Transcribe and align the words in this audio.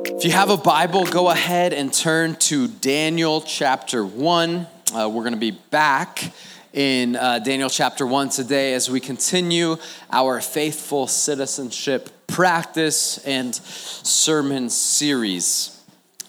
If 0.04 0.24
you 0.24 0.32
have 0.32 0.50
a 0.50 0.56
Bible, 0.56 1.06
go 1.06 1.30
ahead 1.30 1.72
and 1.72 1.92
turn 1.92 2.34
to 2.50 2.66
Daniel 2.66 3.40
chapter 3.40 4.04
1. 4.04 4.66
Uh, 4.92 5.08
we're 5.08 5.22
going 5.22 5.32
to 5.32 5.38
be 5.38 5.52
back 5.52 6.32
in 6.74 7.14
uh, 7.14 7.38
Daniel 7.38 7.70
chapter 7.70 8.04
1 8.04 8.30
today 8.30 8.74
as 8.74 8.90
we 8.90 8.98
continue 8.98 9.76
our 10.10 10.40
faithful 10.40 11.06
citizenship 11.06 12.10
practice 12.26 13.18
and 13.18 13.54
sermon 13.54 14.68
series. 14.68 15.73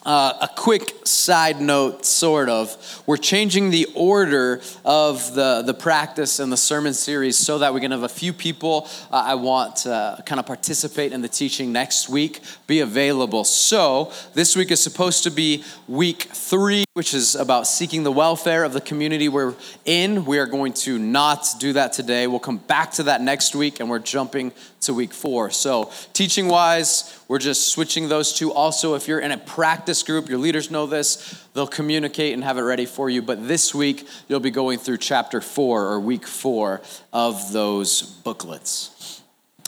Uh, 0.05 0.37
a 0.41 0.47
quick 0.55 0.93
side 1.03 1.59
note, 1.59 2.05
sort 2.05 2.47
of. 2.47 3.01
We're 3.07 3.17
changing 3.17 3.71
the 3.71 3.87
order 3.95 4.61
of 4.85 5.33
the, 5.33 5.63
the 5.65 5.73
practice 5.73 6.37
and 6.37 6.51
the 6.51 6.57
sermon 6.57 6.93
series 6.93 7.39
so 7.39 7.57
that 7.57 7.73
we 7.73 7.81
can 7.81 7.89
have 7.89 8.03
a 8.03 8.09
few 8.09 8.31
people 8.31 8.87
uh, 9.11 9.23
I 9.25 9.33
want 9.33 9.77
to 9.77 10.21
kind 10.27 10.39
of 10.39 10.45
participate 10.45 11.11
in 11.11 11.21
the 11.21 11.27
teaching 11.27 11.71
next 11.71 12.07
week 12.07 12.41
be 12.67 12.81
available. 12.81 13.43
So, 13.43 14.11
this 14.35 14.55
week 14.55 14.69
is 14.69 14.79
supposed 14.79 15.23
to 15.23 15.31
be 15.31 15.63
week 15.87 16.21
three, 16.21 16.83
which 16.93 17.15
is 17.15 17.33
about 17.33 17.65
seeking 17.65 18.03
the 18.03 18.11
welfare 18.11 18.63
of 18.63 18.73
the 18.73 18.81
community 18.81 19.27
we're 19.27 19.55
in. 19.85 20.25
We 20.25 20.37
are 20.37 20.45
going 20.45 20.73
to 20.73 20.99
not 20.99 21.47
do 21.59 21.73
that 21.73 21.93
today. 21.93 22.27
We'll 22.27 22.39
come 22.39 22.57
back 22.57 22.91
to 22.93 23.03
that 23.03 23.21
next 23.21 23.55
week, 23.55 23.79
and 23.79 23.89
we're 23.89 23.97
jumping 23.97 24.51
to 24.81 24.93
week 24.93 25.13
four. 25.13 25.49
So, 25.49 25.91
teaching 26.13 26.47
wise, 26.47 27.19
we're 27.27 27.39
just 27.39 27.69
switching 27.69 28.07
those 28.07 28.33
two. 28.33 28.53
Also, 28.53 28.93
if 28.93 29.07
you're 29.07 29.19
in 29.19 29.31
a 29.31 29.37
practice 29.37 29.94
group, 30.03 30.29
your 30.29 30.39
leaders 30.39 30.71
know 30.71 30.85
this, 30.85 31.45
they'll 31.53 31.67
communicate 31.67 32.33
and 32.33 32.43
have 32.43 32.57
it 32.57 32.61
ready 32.61 32.85
for 32.85 33.09
you. 33.09 33.21
But 33.21 33.47
this 33.47 33.73
week, 33.73 34.07
you'll 34.27 34.39
be 34.39 34.51
going 34.51 34.79
through 34.79 34.97
chapter 34.97 35.41
four 35.41 35.83
or 35.85 35.99
week 35.99 36.25
four 36.25 36.81
of 37.13 37.51
those 37.51 38.01
booklets. 38.01 38.91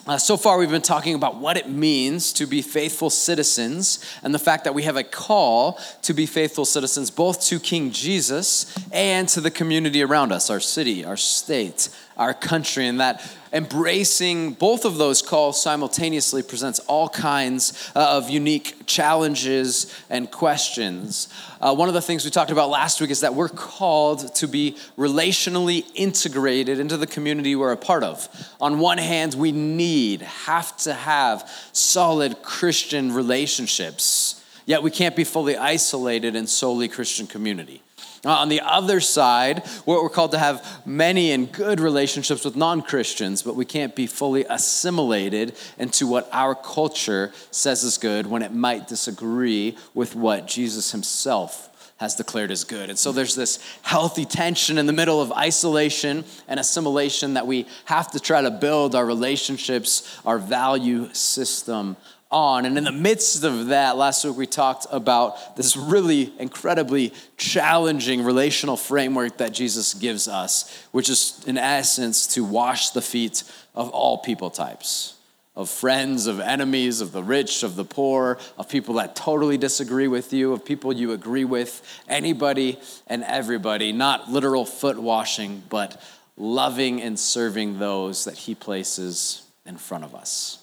Uh, 0.08 0.17
so 0.17 0.38
far, 0.38 0.58
we've 0.58 0.69
been 0.69 0.81
talking 0.81 1.16
about 1.16 1.36
what 1.36 1.58
it 1.58 1.67
means 1.67 2.31
to 2.31 2.45
be 2.45 2.61
faithful 2.61 3.09
citizens 3.09 4.00
and 4.23 4.34
the 4.34 4.39
fact 4.39 4.64
that 4.64 4.73
we 4.73 4.84
have 4.84 4.95
a 4.95 5.03
call 5.03 5.78
to 6.02 6.14
be 6.14 6.25
faithful 6.25 6.64
citizens 6.64 7.12
both 7.12 7.41
to 7.41 7.59
King 7.59 7.91
Jesus 7.91 8.73
and 8.94 9.28
to 9.28 9.41
the 9.41 9.52
community 9.52 10.02
around 10.02 10.31
us, 10.31 10.50
our 10.50 10.62
city, 10.62 11.03
our 11.03 11.17
state, 11.17 11.89
our 12.17 12.33
country, 12.33 12.87
and 12.87 12.99
that 12.99 13.23
embracing 13.53 14.53
both 14.53 14.85
of 14.85 14.97
those 14.97 15.21
calls 15.21 15.61
simultaneously 15.61 16.43
presents 16.43 16.79
all 16.79 17.07
kinds 17.07 17.91
uh, 17.95 18.17
of 18.17 18.29
unique 18.29 18.85
challenges 18.85 19.93
and 20.09 20.29
questions. 20.29 21.29
Uh, 21.61 21.73
one 21.73 21.88
of 21.88 21.93
the 21.93 22.01
things 22.01 22.25
we 22.25 22.31
talked 22.31 22.51
about 22.51 22.69
last 22.69 22.99
week 22.99 23.09
is 23.09 23.21
that 23.21 23.33
we're 23.33 23.49
called 23.49 24.33
to 24.35 24.47
be 24.47 24.75
relationally 24.97 25.85
integrated 25.95 26.79
into 26.79 26.97
the 26.97 27.07
community 27.07 27.55
we're 27.55 27.71
a 27.71 27.77
part 27.77 28.03
of. 28.03 28.27
On 28.59 28.79
one 28.79 28.97
hand, 28.97 29.33
we 29.33 29.51
need, 29.51 30.21
have 30.21 30.75
to 30.77 30.93
have 30.93 31.49
solid 31.71 32.41
Christian 32.41 33.13
relationships, 33.13 34.43
yet 34.65 34.83
we 34.83 34.91
can't 34.91 35.15
be 35.15 35.23
fully 35.23 35.55
isolated 35.55 36.35
in 36.35 36.47
solely 36.47 36.88
Christian 36.88 37.27
community. 37.27 37.81
Uh, 38.25 38.31
on 38.31 38.49
the 38.49 38.61
other 38.61 38.99
side, 38.99 39.63
we're 39.85 40.09
called 40.09 40.31
to 40.31 40.39
have 40.39 40.65
many 40.85 41.31
and 41.31 41.51
good 41.51 41.79
relationships 41.79 42.43
with 42.43 42.55
non 42.55 42.81
Christians, 42.81 43.43
but 43.43 43.55
we 43.55 43.65
can't 43.65 43.95
be 43.95 44.07
fully 44.07 44.45
assimilated 44.49 45.55
into 45.77 46.07
what 46.07 46.29
our 46.31 46.55
culture 46.55 47.31
says 47.51 47.83
is 47.83 47.97
good 47.97 48.27
when 48.27 48.41
it 48.41 48.53
might 48.53 48.88
disagree 48.88 49.77
with 49.94 50.16
what 50.16 50.47
Jesus 50.47 50.91
himself 50.91 51.69
has 51.97 52.16
declared 52.16 52.51
as 52.51 52.63
good. 52.63 52.89
And 52.89 52.97
so 52.97 53.11
there's 53.11 53.35
this 53.35 53.59
healthy 53.81 54.25
tension 54.25 54.77
in 54.77 54.85
the 54.85 54.94
middle 54.94 55.19
of 55.19 55.31
isolation 55.31 56.23
and 56.47 56.59
assimilation 56.59 57.33
that 57.33 57.47
we 57.47 57.66
have 57.85 58.11
to 58.11 58.19
try 58.19 58.41
to 58.41 58.51
build 58.51 58.94
our 58.94 59.06
relationships, 59.06 60.19
our 60.25 60.38
value 60.38 61.11
system 61.13 61.97
on. 62.31 62.65
And 62.65 62.77
in 62.77 62.83
the 62.83 62.91
midst 62.91 63.43
of 63.43 63.67
that, 63.67 63.97
last 63.97 64.25
week 64.25 64.38
we 64.38 64.45
talked 64.45 64.85
about 64.91 65.55
this 65.55 65.77
really 65.77 66.33
incredibly 66.39 67.13
challenging 67.38 68.23
relational 68.23 68.77
framework 68.77 69.38
that 69.38 69.53
Jesus 69.53 69.93
gives 69.93 70.27
us, 70.27 70.85
which 70.91 71.09
is, 71.09 71.43
in 71.47 71.57
essence, 71.57 72.27
to 72.35 72.43
wash 72.43 72.89
the 72.91 73.01
feet 73.01 73.43
of 73.75 73.89
all 73.89 74.17
people 74.17 74.49
types 74.49 75.13
of 75.57 75.71
friends, 75.71 76.27
of 76.27 76.39
enemies, 76.39 77.01
of 77.01 77.11
the 77.11 77.23
rich, 77.23 77.63
of 77.63 77.75
the 77.75 77.83
poor, 77.83 78.38
of 78.59 78.69
people 78.69 78.94
that 78.94 79.15
totally 79.15 79.57
disagree 79.57 80.07
with 80.07 80.31
you, 80.31 80.53
of 80.53 80.63
people 80.63 80.94
you 80.94 81.13
agree 81.13 81.45
with, 81.45 81.81
anybody 82.07 82.77
and 83.07 83.23
everybody, 83.23 83.91
not 83.91 84.29
literal 84.29 84.65
foot 84.65 84.99
washing, 84.99 85.63
but 85.67 85.99
loving 86.38 87.01
and 87.01 87.19
serving 87.19 87.79
those 87.79 88.25
that 88.25 88.35
He 88.35 88.53
places 88.53 89.41
in 89.65 89.77
front 89.77 90.03
of 90.03 90.13
us. 90.13 90.59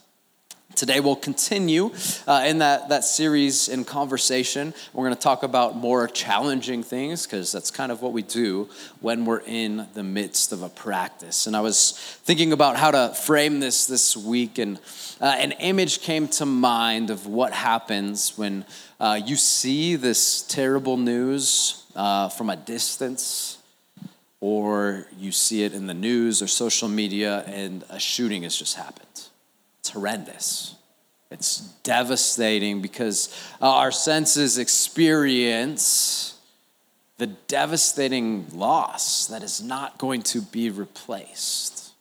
Today 0.76 0.98
we'll 0.98 1.14
continue 1.14 1.92
uh, 2.26 2.44
in 2.46 2.58
that, 2.58 2.88
that 2.88 3.04
series 3.04 3.68
in 3.68 3.84
conversation. 3.84 4.74
We're 4.92 5.04
going 5.04 5.14
to 5.14 5.22
talk 5.22 5.44
about 5.44 5.76
more 5.76 6.08
challenging 6.08 6.82
things 6.82 7.26
because 7.26 7.52
that's 7.52 7.70
kind 7.70 7.92
of 7.92 8.02
what 8.02 8.12
we 8.12 8.22
do 8.22 8.68
when 9.00 9.24
we're 9.24 9.42
in 9.46 9.86
the 9.94 10.02
midst 10.02 10.50
of 10.52 10.62
a 10.62 10.68
practice. 10.68 11.46
And 11.46 11.56
I 11.56 11.60
was 11.60 11.92
thinking 12.24 12.52
about 12.52 12.76
how 12.76 12.90
to 12.90 13.14
frame 13.14 13.60
this 13.60 13.86
this 13.86 14.16
week, 14.16 14.58
and 14.58 14.78
uh, 15.20 15.36
an 15.38 15.52
image 15.52 16.00
came 16.00 16.26
to 16.28 16.46
mind 16.46 17.10
of 17.10 17.26
what 17.26 17.52
happens 17.52 18.36
when 18.36 18.64
uh, 18.98 19.20
you 19.24 19.36
see 19.36 19.94
this 19.94 20.42
terrible 20.42 20.96
news 20.96 21.84
uh, 21.94 22.28
from 22.30 22.50
a 22.50 22.56
distance 22.56 23.58
or 24.40 25.06
you 25.16 25.30
see 25.30 25.62
it 25.62 25.72
in 25.72 25.86
the 25.86 25.94
news 25.94 26.42
or 26.42 26.48
social 26.48 26.88
media 26.88 27.44
and 27.46 27.84
a 27.88 28.00
shooting 28.00 28.42
has 28.42 28.56
just 28.56 28.76
happened 28.76 29.03
it's 29.84 29.90
horrendous. 29.90 30.76
It's 31.30 31.58
devastating 31.82 32.80
because 32.80 33.28
our 33.60 33.92
senses 33.92 34.56
experience 34.56 36.40
the 37.18 37.26
devastating 37.26 38.46
loss 38.54 39.26
that 39.26 39.42
is 39.42 39.62
not 39.62 39.98
going 39.98 40.22
to 40.22 40.40
be 40.40 40.70
replaced 40.70 41.92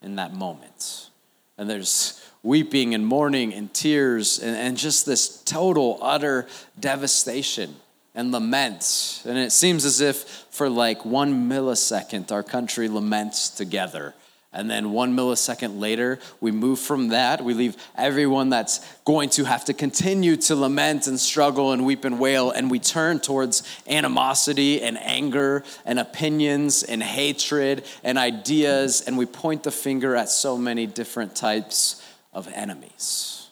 in 0.00 0.14
that 0.14 0.32
moment. 0.32 1.10
And 1.56 1.68
there's 1.68 2.24
weeping 2.44 2.94
and 2.94 3.04
mourning 3.04 3.52
and 3.52 3.74
tears 3.74 4.38
and, 4.38 4.56
and 4.56 4.76
just 4.76 5.04
this 5.04 5.42
total, 5.42 5.98
utter 6.00 6.46
devastation 6.78 7.74
and 8.14 8.30
lament. 8.30 9.24
And 9.26 9.36
it 9.36 9.50
seems 9.50 9.84
as 9.84 10.00
if 10.00 10.22
for 10.50 10.70
like 10.70 11.04
one 11.04 11.50
millisecond, 11.50 12.30
our 12.30 12.44
country 12.44 12.86
laments 12.86 13.48
together 13.48 14.14
and 14.50 14.70
then 14.70 14.92
one 14.92 15.14
millisecond 15.14 15.78
later, 15.78 16.18
we 16.40 16.50
move 16.50 16.78
from 16.78 17.08
that. 17.08 17.44
We 17.44 17.52
leave 17.52 17.76
everyone 17.96 18.48
that's 18.48 18.80
going 19.04 19.28
to 19.30 19.44
have 19.44 19.66
to 19.66 19.74
continue 19.74 20.36
to 20.36 20.56
lament 20.56 21.06
and 21.06 21.20
struggle 21.20 21.72
and 21.72 21.84
weep 21.84 22.04
and 22.06 22.18
wail, 22.18 22.50
and 22.50 22.70
we 22.70 22.78
turn 22.78 23.20
towards 23.20 23.62
animosity 23.86 24.80
and 24.80 24.98
anger 24.98 25.64
and 25.84 25.98
opinions 25.98 26.82
and 26.82 27.02
hatred 27.02 27.84
and 28.02 28.16
ideas, 28.16 29.02
and 29.02 29.18
we 29.18 29.26
point 29.26 29.64
the 29.64 29.70
finger 29.70 30.16
at 30.16 30.30
so 30.30 30.56
many 30.56 30.86
different 30.86 31.36
types 31.36 32.02
of 32.32 32.48
enemies. 32.54 33.50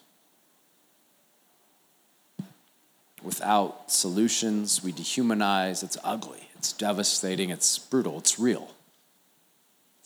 Without 3.22 3.90
solutions, 3.90 4.82
we 4.82 4.92
dehumanize. 4.92 5.82
It's 5.82 5.98
ugly, 6.02 6.48
it's 6.56 6.72
devastating, 6.72 7.50
it's 7.50 7.78
brutal, 7.78 8.18
it's 8.18 8.38
real 8.38 8.70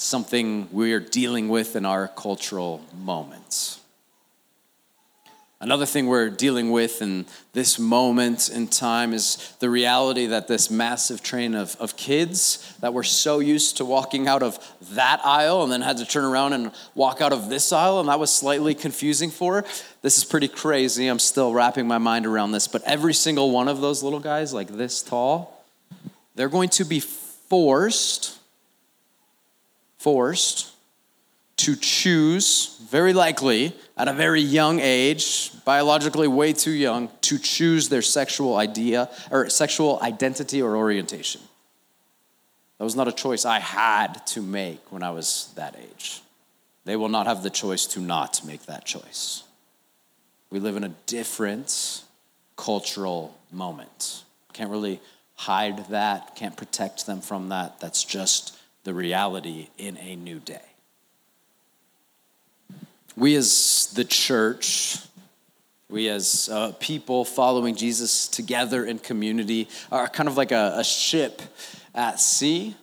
something 0.00 0.66
we're 0.72 0.98
dealing 0.98 1.50
with 1.50 1.76
in 1.76 1.84
our 1.84 2.08
cultural 2.08 2.82
moments. 3.04 3.80
Another 5.62 5.84
thing 5.84 6.06
we're 6.06 6.30
dealing 6.30 6.70
with 6.70 7.02
in 7.02 7.26
this 7.52 7.78
moment 7.78 8.48
in 8.48 8.66
time 8.66 9.12
is 9.12 9.54
the 9.58 9.68
reality 9.68 10.24
that 10.28 10.48
this 10.48 10.70
massive 10.70 11.22
train 11.22 11.54
of, 11.54 11.76
of 11.78 11.98
kids 11.98 12.74
that 12.80 12.94
were 12.94 13.02
so 13.02 13.40
used 13.40 13.76
to 13.76 13.84
walking 13.84 14.26
out 14.26 14.42
of 14.42 14.58
that 14.94 15.20
aisle 15.22 15.62
and 15.62 15.70
then 15.70 15.82
had 15.82 15.98
to 15.98 16.06
turn 16.06 16.24
around 16.24 16.54
and 16.54 16.72
walk 16.94 17.20
out 17.20 17.34
of 17.34 17.50
this 17.50 17.70
aisle, 17.70 18.00
and 18.00 18.08
that 18.08 18.18
was 18.18 18.34
slightly 18.34 18.74
confusing 18.74 19.30
for. 19.30 19.66
This 20.00 20.16
is 20.16 20.24
pretty 20.24 20.48
crazy. 20.48 21.08
I'm 21.08 21.18
still 21.18 21.52
wrapping 21.52 21.86
my 21.86 21.98
mind 21.98 22.24
around 22.24 22.52
this, 22.52 22.68
but 22.68 22.82
every 22.84 23.12
single 23.12 23.50
one 23.50 23.68
of 23.68 23.82
those 23.82 24.02
little 24.02 24.20
guys, 24.20 24.54
like 24.54 24.68
this 24.68 25.02
tall, 25.02 25.62
they're 26.36 26.48
going 26.48 26.70
to 26.70 26.86
be 26.86 27.00
forced 27.00 28.39
forced 30.00 30.72
to 31.58 31.76
choose, 31.76 32.78
very 32.88 33.12
likely 33.12 33.74
at 33.98 34.08
a 34.08 34.14
very 34.14 34.40
young 34.40 34.80
age, 34.80 35.52
biologically 35.66 36.26
way 36.26 36.54
too 36.54 36.70
young, 36.70 37.10
to 37.20 37.38
choose 37.38 37.90
their 37.90 38.00
sexual 38.00 38.56
idea 38.56 39.10
or 39.30 39.50
sexual 39.50 40.00
identity 40.00 40.62
or 40.62 40.74
orientation. 40.74 41.42
That 42.78 42.84
was 42.84 42.96
not 42.96 43.08
a 43.08 43.12
choice 43.12 43.44
I 43.44 43.58
had 43.58 44.26
to 44.28 44.40
make 44.40 44.90
when 44.90 45.02
I 45.02 45.10
was 45.10 45.52
that 45.56 45.76
age. 45.78 46.22
They 46.86 46.96
will 46.96 47.10
not 47.10 47.26
have 47.26 47.42
the 47.42 47.50
choice 47.50 47.84
to 47.88 48.00
not 48.00 48.40
make 48.42 48.64
that 48.66 48.86
choice. 48.86 49.42
We 50.48 50.60
live 50.60 50.76
in 50.76 50.84
a 50.84 50.94
different 51.04 52.02
cultural 52.56 53.36
moment. 53.52 54.24
Can't 54.54 54.70
really 54.70 54.98
hide 55.34 55.90
that, 55.90 56.36
can't 56.36 56.56
protect 56.56 57.04
them 57.04 57.20
from 57.20 57.50
that. 57.50 57.80
That's 57.80 58.02
just 58.02 58.56
the 58.84 58.94
reality 58.94 59.68
in 59.78 59.96
a 59.98 60.16
new 60.16 60.38
day. 60.38 60.60
We 63.16 63.34
as 63.36 63.92
the 63.94 64.04
church, 64.04 64.98
we 65.88 66.08
as 66.08 66.48
uh, 66.50 66.72
people 66.80 67.24
following 67.24 67.74
Jesus 67.74 68.28
together 68.28 68.84
in 68.84 68.98
community 68.98 69.68
are 69.90 70.08
kind 70.08 70.28
of 70.28 70.36
like 70.36 70.52
a, 70.52 70.74
a 70.76 70.84
ship 70.84 71.42
at 71.94 72.20
sea 72.20 72.74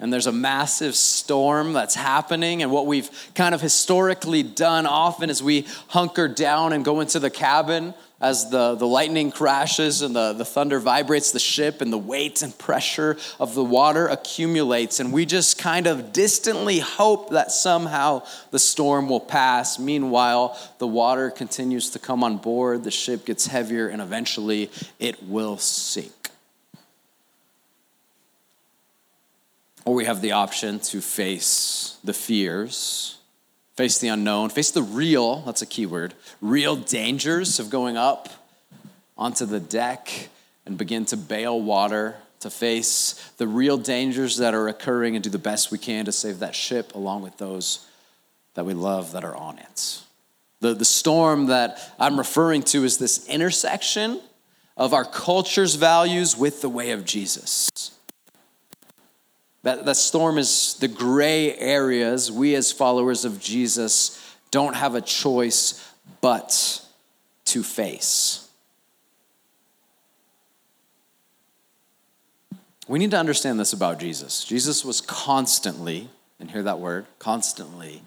and 0.00 0.12
there's 0.12 0.26
a 0.26 0.32
massive 0.32 0.96
storm 0.96 1.72
that's 1.72 1.94
happening. 1.94 2.62
And 2.62 2.72
what 2.72 2.86
we've 2.86 3.08
kind 3.34 3.54
of 3.54 3.60
historically 3.60 4.42
done 4.42 4.86
often 4.86 5.30
is 5.30 5.42
we 5.42 5.66
hunker 5.88 6.26
down 6.26 6.72
and 6.72 6.84
go 6.84 7.00
into 7.00 7.20
the 7.20 7.30
cabin 7.30 7.94
as 8.24 8.48
the, 8.48 8.74
the 8.74 8.86
lightning 8.86 9.30
crashes 9.30 10.00
and 10.00 10.16
the, 10.16 10.32
the 10.32 10.46
thunder 10.46 10.80
vibrates 10.80 11.30
the 11.30 11.38
ship 11.38 11.82
and 11.82 11.92
the 11.92 11.98
weight 11.98 12.40
and 12.40 12.56
pressure 12.56 13.18
of 13.38 13.54
the 13.54 13.62
water 13.62 14.08
accumulates. 14.08 14.98
And 14.98 15.12
we 15.12 15.26
just 15.26 15.58
kind 15.58 15.86
of 15.86 16.10
distantly 16.12 16.78
hope 16.78 17.30
that 17.30 17.52
somehow 17.52 18.22
the 18.50 18.58
storm 18.58 19.10
will 19.10 19.20
pass. 19.20 19.78
Meanwhile, 19.78 20.58
the 20.78 20.86
water 20.86 21.30
continues 21.30 21.90
to 21.90 21.98
come 21.98 22.24
on 22.24 22.38
board, 22.38 22.82
the 22.82 22.90
ship 22.90 23.26
gets 23.26 23.46
heavier, 23.46 23.88
and 23.88 24.00
eventually 24.00 24.70
it 24.98 25.22
will 25.22 25.58
sink. 25.58 26.30
Or 29.84 29.94
we 29.94 30.06
have 30.06 30.22
the 30.22 30.32
option 30.32 30.80
to 30.80 31.02
face 31.02 31.98
the 32.02 32.14
fears, 32.14 33.18
face 33.76 33.98
the 33.98 34.08
unknown, 34.08 34.50
face 34.50 34.70
the 34.70 34.82
real, 34.82 35.40
that's 35.40 35.62
a 35.62 35.66
key 35.66 35.86
word, 35.86 36.14
real 36.40 36.76
dangers 36.76 37.58
of 37.58 37.70
going 37.70 37.96
up 37.96 38.28
onto 39.16 39.46
the 39.46 39.60
deck 39.60 40.28
and 40.66 40.78
begin 40.78 41.04
to 41.06 41.16
bail 41.16 41.60
water, 41.60 42.16
to 42.40 42.50
face 42.50 43.32
the 43.38 43.46
real 43.48 43.78
dangers 43.78 44.36
that 44.36 44.54
are 44.54 44.68
occurring 44.68 45.16
and 45.16 45.24
do 45.24 45.30
the 45.30 45.38
best 45.38 45.70
we 45.70 45.78
can 45.78 46.04
to 46.04 46.12
save 46.12 46.40
that 46.40 46.54
ship 46.54 46.94
along 46.94 47.22
with 47.22 47.36
those 47.38 47.86
that 48.54 48.64
we 48.64 48.74
love 48.74 49.12
that 49.12 49.24
are 49.24 49.34
on 49.34 49.58
it. 49.58 50.00
The, 50.60 50.74
the 50.74 50.84
storm 50.84 51.46
that 51.46 51.78
I'm 51.98 52.18
referring 52.18 52.62
to 52.64 52.84
is 52.84 52.98
this 52.98 53.26
intersection 53.28 54.20
of 54.76 54.92
our 54.92 55.04
culture's 55.04 55.74
values 55.74 56.36
with 56.36 56.60
the 56.60 56.68
way 56.68 56.90
of 56.90 57.04
Jesus. 57.04 57.92
That, 59.64 59.86
that 59.86 59.96
storm 59.96 60.36
is 60.36 60.74
the 60.74 60.88
gray 60.88 61.56
areas 61.56 62.30
we, 62.30 62.54
as 62.54 62.70
followers 62.70 63.24
of 63.24 63.40
Jesus, 63.40 64.36
don't 64.50 64.76
have 64.76 64.94
a 64.94 65.00
choice 65.00 65.90
but 66.20 66.82
to 67.46 67.62
face. 67.62 68.46
We 72.86 72.98
need 72.98 73.12
to 73.12 73.18
understand 73.18 73.58
this 73.58 73.72
about 73.72 73.98
Jesus. 73.98 74.44
Jesus 74.44 74.84
was 74.84 75.00
constantly, 75.00 76.10
and 76.38 76.50
hear 76.50 76.62
that 76.64 76.78
word, 76.78 77.06
constantly, 77.18 78.02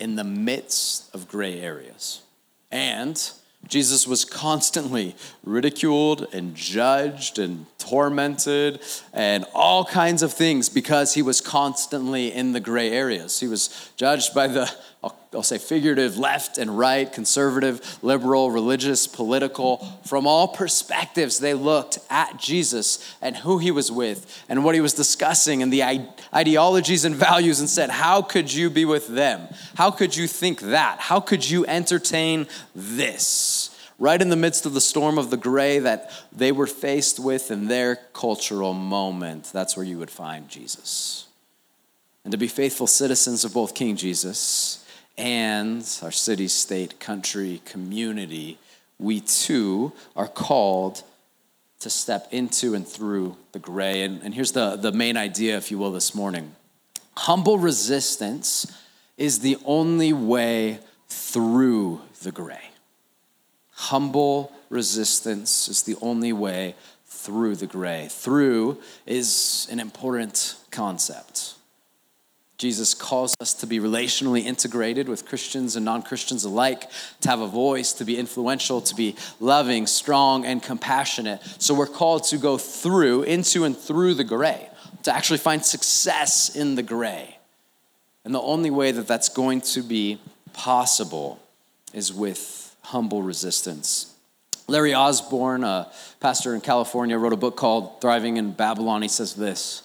in 0.00 0.16
the 0.16 0.24
midst 0.24 1.14
of 1.14 1.28
gray 1.28 1.60
areas. 1.60 2.22
And 2.70 3.22
Jesus 3.72 4.06
was 4.06 4.26
constantly 4.26 5.16
ridiculed 5.44 6.26
and 6.34 6.54
judged 6.54 7.38
and 7.38 7.64
tormented 7.78 8.82
and 9.14 9.46
all 9.54 9.86
kinds 9.86 10.22
of 10.22 10.30
things 10.30 10.68
because 10.68 11.14
he 11.14 11.22
was 11.22 11.40
constantly 11.40 12.30
in 12.30 12.52
the 12.52 12.60
gray 12.60 12.90
areas. 12.90 13.40
He 13.40 13.48
was 13.48 13.90
judged 13.96 14.34
by 14.34 14.46
the 14.46 14.70
I'll, 15.04 15.18
I'll, 15.32 15.42
say 15.42 15.58
figurative, 15.58 16.16
left 16.16 16.58
and 16.58 16.78
right, 16.78 17.12
conservative, 17.12 17.98
liberal, 18.04 18.52
religious, 18.52 19.08
political. 19.08 19.78
From 20.04 20.28
all 20.28 20.46
perspectives, 20.46 21.40
they 21.40 21.54
looked 21.54 21.98
at 22.08 22.36
Jesus 22.36 23.16
and 23.20 23.36
who 23.38 23.58
he 23.58 23.72
was 23.72 23.90
with 23.90 24.44
and 24.48 24.64
what 24.64 24.76
he 24.76 24.80
was 24.80 24.92
discussing 24.92 25.60
and 25.60 25.72
the 25.72 25.82
ideologies 26.32 27.04
and 27.04 27.16
values 27.16 27.58
and 27.58 27.68
said, 27.68 27.90
How 27.90 28.22
could 28.22 28.52
you 28.52 28.70
be 28.70 28.84
with 28.84 29.08
them? 29.08 29.48
How 29.74 29.90
could 29.90 30.14
you 30.16 30.28
think 30.28 30.60
that? 30.60 31.00
How 31.00 31.18
could 31.18 31.48
you 31.48 31.66
entertain 31.66 32.46
this? 32.76 33.61
Right 34.02 34.20
in 34.20 34.30
the 34.30 34.36
midst 34.36 34.66
of 34.66 34.74
the 34.74 34.80
storm 34.80 35.16
of 35.16 35.30
the 35.30 35.36
gray 35.36 35.78
that 35.78 36.10
they 36.32 36.50
were 36.50 36.66
faced 36.66 37.20
with 37.20 37.52
in 37.52 37.68
their 37.68 37.94
cultural 38.12 38.74
moment, 38.74 39.52
that's 39.52 39.76
where 39.76 39.86
you 39.86 39.96
would 40.00 40.10
find 40.10 40.48
Jesus. 40.48 41.28
And 42.24 42.32
to 42.32 42.36
be 42.36 42.48
faithful 42.48 42.88
citizens 42.88 43.44
of 43.44 43.54
both 43.54 43.76
King 43.76 43.94
Jesus 43.94 44.84
and 45.16 45.88
our 46.02 46.10
city, 46.10 46.48
state, 46.48 46.98
country, 46.98 47.62
community, 47.64 48.58
we 48.98 49.20
too 49.20 49.92
are 50.16 50.26
called 50.26 51.04
to 51.78 51.88
step 51.88 52.26
into 52.32 52.74
and 52.74 52.84
through 52.84 53.36
the 53.52 53.60
gray. 53.60 54.02
And, 54.02 54.20
and 54.24 54.34
here's 54.34 54.50
the, 54.50 54.74
the 54.74 54.90
main 54.90 55.16
idea, 55.16 55.56
if 55.56 55.70
you 55.70 55.78
will, 55.78 55.92
this 55.92 56.12
morning 56.12 56.56
humble 57.16 57.56
resistance 57.56 58.66
is 59.16 59.38
the 59.38 59.58
only 59.64 60.12
way 60.12 60.80
through 61.08 62.00
the 62.24 62.32
gray. 62.32 62.71
Humble 63.72 64.52
resistance 64.68 65.68
is 65.68 65.82
the 65.82 65.96
only 66.00 66.32
way 66.32 66.74
through 67.06 67.56
the 67.56 67.66
gray. 67.66 68.08
Through 68.10 68.78
is 69.06 69.68
an 69.70 69.80
important 69.80 70.56
concept. 70.70 71.54
Jesus 72.58 72.94
calls 72.94 73.34
us 73.40 73.54
to 73.54 73.66
be 73.66 73.80
relationally 73.80 74.44
integrated 74.44 75.08
with 75.08 75.26
Christians 75.26 75.74
and 75.74 75.84
non 75.84 76.02
Christians 76.02 76.44
alike, 76.44 76.88
to 77.20 77.28
have 77.28 77.40
a 77.40 77.48
voice, 77.48 77.92
to 77.94 78.04
be 78.04 78.16
influential, 78.16 78.80
to 78.82 78.94
be 78.94 79.16
loving, 79.40 79.88
strong, 79.88 80.44
and 80.44 80.62
compassionate. 80.62 81.42
So 81.58 81.74
we're 81.74 81.88
called 81.88 82.22
to 82.26 82.38
go 82.38 82.58
through, 82.58 83.24
into, 83.24 83.64
and 83.64 83.76
through 83.76 84.14
the 84.14 84.22
gray, 84.22 84.68
to 85.02 85.12
actually 85.12 85.40
find 85.40 85.64
success 85.64 86.54
in 86.54 86.76
the 86.76 86.84
gray. 86.84 87.38
And 88.24 88.32
the 88.32 88.40
only 88.40 88.70
way 88.70 88.92
that 88.92 89.08
that's 89.08 89.28
going 89.28 89.62
to 89.62 89.82
be 89.82 90.20
possible 90.52 91.40
is 91.92 92.12
with 92.12 92.61
humble 92.82 93.22
resistance. 93.22 94.14
Larry 94.68 94.94
Osborne, 94.94 95.64
a 95.64 95.90
pastor 96.20 96.54
in 96.54 96.60
California, 96.60 97.18
wrote 97.18 97.32
a 97.32 97.36
book 97.36 97.56
called 97.56 98.00
Thriving 98.00 98.36
in 98.36 98.52
Babylon. 98.52 99.02
He 99.02 99.08
says 99.08 99.34
this. 99.34 99.82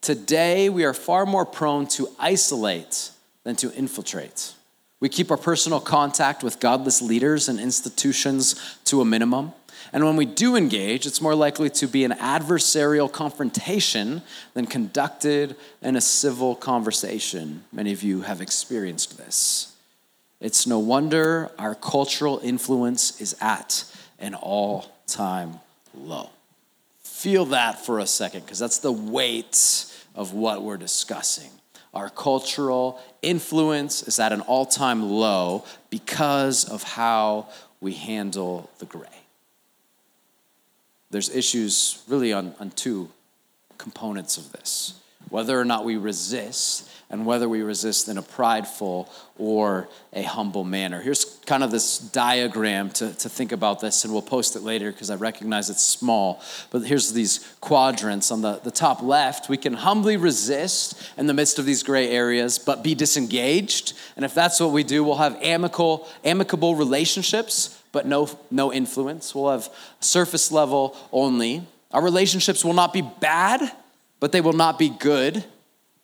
Today, 0.00 0.68
we 0.68 0.84
are 0.84 0.94
far 0.94 1.26
more 1.26 1.44
prone 1.44 1.86
to 1.88 2.08
isolate 2.18 3.10
than 3.44 3.56
to 3.56 3.72
infiltrate. 3.74 4.54
We 5.00 5.08
keep 5.08 5.30
our 5.30 5.36
personal 5.36 5.80
contact 5.80 6.42
with 6.42 6.60
godless 6.60 7.02
leaders 7.02 7.48
and 7.48 7.58
institutions 7.58 8.78
to 8.84 9.00
a 9.00 9.04
minimum. 9.04 9.52
And 9.92 10.04
when 10.04 10.16
we 10.16 10.26
do 10.26 10.56
engage, 10.56 11.06
it's 11.06 11.20
more 11.20 11.34
likely 11.34 11.70
to 11.70 11.86
be 11.86 12.04
an 12.04 12.12
adversarial 12.12 13.10
confrontation 13.10 14.22
than 14.54 14.66
conducted 14.66 15.56
in 15.82 15.96
a 15.96 16.00
civil 16.00 16.54
conversation. 16.54 17.64
Many 17.72 17.92
of 17.92 18.02
you 18.02 18.22
have 18.22 18.40
experienced 18.40 19.18
this. 19.18 19.69
It's 20.40 20.66
no 20.66 20.78
wonder 20.78 21.50
our 21.58 21.74
cultural 21.74 22.40
influence 22.42 23.20
is 23.20 23.36
at 23.40 23.84
an 24.18 24.34
all 24.34 24.86
time 25.06 25.60
low. 25.94 26.30
Feel 27.02 27.46
that 27.46 27.84
for 27.84 27.98
a 27.98 28.06
second, 28.06 28.42
because 28.42 28.58
that's 28.58 28.78
the 28.78 28.92
weight 28.92 29.84
of 30.14 30.32
what 30.32 30.62
we're 30.62 30.78
discussing. 30.78 31.50
Our 31.92 32.08
cultural 32.08 33.00
influence 33.20 34.02
is 34.02 34.18
at 34.18 34.32
an 34.32 34.40
all 34.42 34.64
time 34.64 35.02
low 35.02 35.64
because 35.90 36.64
of 36.64 36.82
how 36.84 37.48
we 37.80 37.92
handle 37.92 38.70
the 38.78 38.86
gray. 38.86 39.08
There's 41.10 41.28
issues 41.28 42.02
really 42.08 42.32
on, 42.32 42.54
on 42.60 42.70
two 42.70 43.10
components 43.76 44.38
of 44.38 44.52
this 44.52 44.94
whether 45.30 45.58
or 45.58 45.64
not 45.64 45.84
we 45.84 45.96
resist 45.96 46.88
and 47.10 47.26
whether 47.26 47.48
we 47.48 47.62
resist 47.62 48.08
in 48.08 48.18
a 48.18 48.22
prideful 48.22 49.10
or 49.36 49.88
a 50.12 50.22
humble 50.22 50.62
manner. 50.62 51.00
Here's 51.00 51.24
kind 51.44 51.64
of 51.64 51.72
this 51.72 51.98
diagram 51.98 52.90
to, 52.90 53.12
to 53.14 53.28
think 53.28 53.50
about 53.50 53.80
this, 53.80 54.04
and 54.04 54.12
we'll 54.12 54.22
post 54.22 54.54
it 54.54 54.62
later 54.62 54.92
because 54.92 55.10
I 55.10 55.16
recognize 55.16 55.70
it's 55.70 55.82
small. 55.82 56.40
But 56.70 56.82
here's 56.82 57.12
these 57.12 57.38
quadrants. 57.60 58.30
On 58.30 58.42
the, 58.42 58.60
the 58.62 58.70
top 58.70 59.02
left, 59.02 59.48
we 59.48 59.56
can 59.56 59.72
humbly 59.72 60.16
resist 60.16 61.02
in 61.16 61.26
the 61.26 61.34
midst 61.34 61.58
of 61.58 61.66
these 61.66 61.82
gray 61.82 62.08
areas, 62.10 62.60
but 62.60 62.84
be 62.84 62.94
disengaged. 62.94 63.94
And 64.14 64.24
if 64.24 64.32
that's 64.32 64.60
what 64.60 64.70
we 64.70 64.84
do, 64.84 65.02
we'll 65.02 65.16
have 65.16 65.36
amicable, 65.42 66.06
amicable 66.24 66.76
relationships, 66.76 67.82
but 67.90 68.06
no, 68.06 68.28
no 68.52 68.72
influence. 68.72 69.34
We'll 69.34 69.50
have 69.50 69.68
surface 69.98 70.52
level 70.52 70.96
only. 71.12 71.66
Our 71.90 72.02
relationships 72.02 72.64
will 72.64 72.74
not 72.74 72.92
be 72.92 73.02
bad, 73.02 73.72
but 74.20 74.32
they 74.32 74.40
will 74.40 74.52
not 74.52 74.78
be 74.78 74.90
good. 74.90 75.44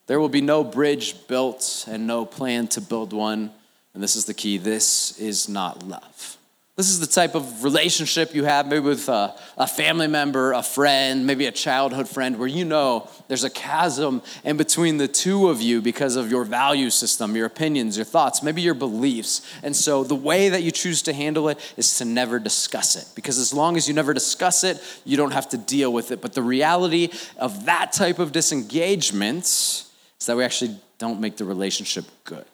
There 0.07 0.19
will 0.19 0.29
be 0.29 0.41
no 0.41 0.65
bridge 0.65 1.27
built 1.29 1.85
and 1.89 2.07
no 2.07 2.25
plan 2.25 2.69
to 2.69 2.81
build 2.81 3.13
one. 3.13 3.53
And 3.95 4.03
this 4.03 4.17
is 4.17 4.25
the 4.25 4.35
key 4.35 4.59
this 4.59 5.19
is 5.19 5.49
not 5.49 5.87
love. 5.87 6.39
This 6.76 6.90
is 6.90 7.00
the 7.00 7.06
type 7.06 7.35
of 7.35 7.64
relationship 7.64 8.35
you 8.35 8.45
have 8.45 8.66
maybe 8.66 8.80
with 8.80 9.09
a, 9.09 9.35
a, 9.56 9.66
family 9.66 10.09
member, 10.09 10.52
a 10.52 10.62
friend, 10.62 11.26
maybe 11.26 11.47
a 11.47 11.50
childhood 11.50 12.06
friend, 12.06 12.38
where 12.38 12.47
you 12.47 12.66
know 12.66 13.09
there's 13.28 13.45
a 13.45 13.50
chasm 13.50 14.21
in 14.45 14.59
between 14.59 14.99
the 14.99 15.09
two 15.09 15.49
of 15.49 15.62
you 15.62 15.80
because 15.80 16.16
of 16.16 16.30
your 16.30 16.45
value 16.45 16.90
system, 16.90 17.35
your 17.35 17.47
opinions, 17.47 17.97
your 17.97 18.04
thoughts, 18.04 18.42
maybe 18.42 18.61
your 18.61 18.75
beliefs. 18.75 19.40
And 19.62 19.75
so 19.75 20.04
the 20.04 20.14
way 20.14 20.50
that 20.50 20.62
you 20.64 20.71
choose 20.71 21.00
to 21.04 21.14
handle 21.14 21.49
it 21.49 21.59
is 21.78 21.97
to 21.97 22.04
never 22.04 22.38
discuss 22.38 22.95
it. 22.95 23.11
Because 23.14 23.38
as 23.38 23.54
long 23.54 23.78
as 23.78 23.88
you 23.88 23.95
never 23.95 24.12
discuss 24.12 24.62
it, 24.62 24.78
you 25.06 25.16
don't 25.16 25.33
have 25.33 25.49
to 25.50 25.56
deal 25.56 25.90
with 25.90 26.11
it. 26.11 26.21
But 26.21 26.35
the 26.35 26.42
reality 26.42 27.09
of 27.38 27.64
that 27.64 27.92
type 27.92 28.18
of 28.18 28.33
disengagement 28.33 29.45
is 29.45 29.92
that 30.26 30.37
we 30.37 30.45
actually 30.45 30.76
don't 30.99 31.21
make 31.21 31.38
the 31.38 31.47
relationship 31.47 32.04
good. 32.25 32.45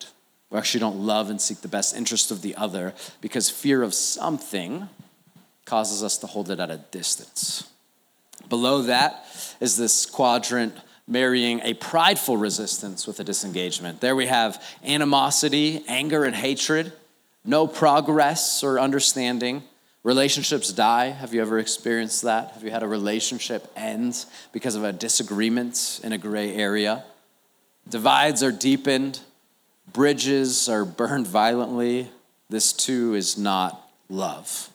We 0.53 0.59
actually 0.59 0.81
don't 0.81 1.01
love 1.01 1.31
and 1.31 1.41
seek 1.41 1.63
the 1.63 1.69
best 1.69 1.97
interest 1.97 2.31
of 2.31 2.43
the 2.43 2.55
other 2.57 2.93
because 3.23 3.49
fear 3.49 3.83
of 3.83 3.95
something 3.95 4.87
causes 5.65 6.03
us 6.03 6.19
to 6.19 6.27
hold 6.27 6.51
it 6.51 6.61
at 6.61 6.71
a 6.71 6.77
distance. 6.77 7.71
Below 8.51 8.83
that 8.83 9.25
is 9.61 9.79
this 9.79 10.05
quadrant 10.05 10.75
marrying 11.09 11.61
a 11.61 11.73
prideful 11.73 12.37
resistance 12.37 13.07
with 13.07 13.19
a 13.19 13.25
disengagement. 13.25 14.03
There 14.03 14.15
we 14.15 14.27
have 14.27 14.63
animosity, 14.85 15.85
anger, 15.89 16.25
and 16.25 16.37
hatred, 16.37 16.93
no 17.47 17.67
progress 17.67 18.63
or 18.63 18.79
understanding. 18.79 19.63
Relationships 20.03 20.71
die. 20.71 21.07
Have 21.07 21.33
you 21.33 21.41
ever 21.41 21.59
experienced 21.61 22.23
that? 22.23 22.53
Have 22.53 22.63
you 22.63 22.71
had 22.71 22.83
a 22.83 22.89
relationship 22.89 23.73
end 23.75 24.27
because 24.53 24.75
of 24.75 24.85
a 24.85 24.93
disagreement 24.93 26.01
in 26.05 26.13
a 26.13 26.19
gray 26.19 26.55
area? 26.55 27.05
Divides 27.89 28.43
are 28.43 28.53
deepened 28.53 29.21
bridges 29.93 30.69
are 30.69 30.85
burned 30.85 31.27
violently, 31.27 32.11
this 32.49 32.73
too 32.73 33.15
is 33.15 33.39
not 33.39 33.89
love. 34.09 34.71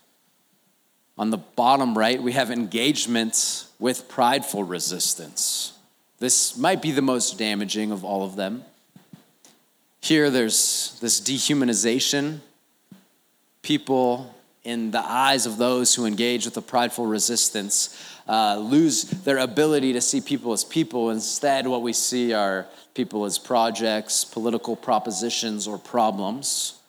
On 1.17 1.31
the 1.31 1.38
bottom 1.38 1.97
right, 1.97 2.21
we 2.21 2.33
have 2.33 2.51
engagements 2.51 3.71
with 3.79 4.07
prideful 4.07 4.63
resistance. 4.63 5.74
This 6.19 6.57
might 6.57 6.81
be 6.81 6.91
the 6.91 7.01
most 7.01 7.38
damaging 7.38 7.91
of 7.91 8.03
all 8.03 8.24
of 8.24 8.36
them. 8.36 8.63
Here, 10.01 10.29
there's 10.29 10.97
this 11.01 11.19
dehumanization. 11.19 12.39
People, 13.62 14.33
in 14.63 14.91
the 14.91 15.03
eyes 15.03 15.45
of 15.45 15.57
those 15.57 15.93
who 15.95 16.05
engage 16.05 16.45
with 16.45 16.53
the 16.53 16.62
prideful 16.62 17.05
resistance, 17.05 17.95
uh, 18.27 18.57
lose 18.57 19.03
their 19.03 19.38
ability 19.38 19.93
to 19.93 20.01
see 20.01 20.21
people 20.21 20.53
as 20.53 20.63
people. 20.63 21.09
Instead, 21.09 21.67
what 21.67 21.81
we 21.81 21.93
see 21.93 22.33
are 22.33 22.67
people 22.97 23.25
as 23.25 23.37
projects, 23.37 24.25
political 24.25 24.75
propositions, 24.75 25.67
or 25.67 25.77
problems. 25.77 26.79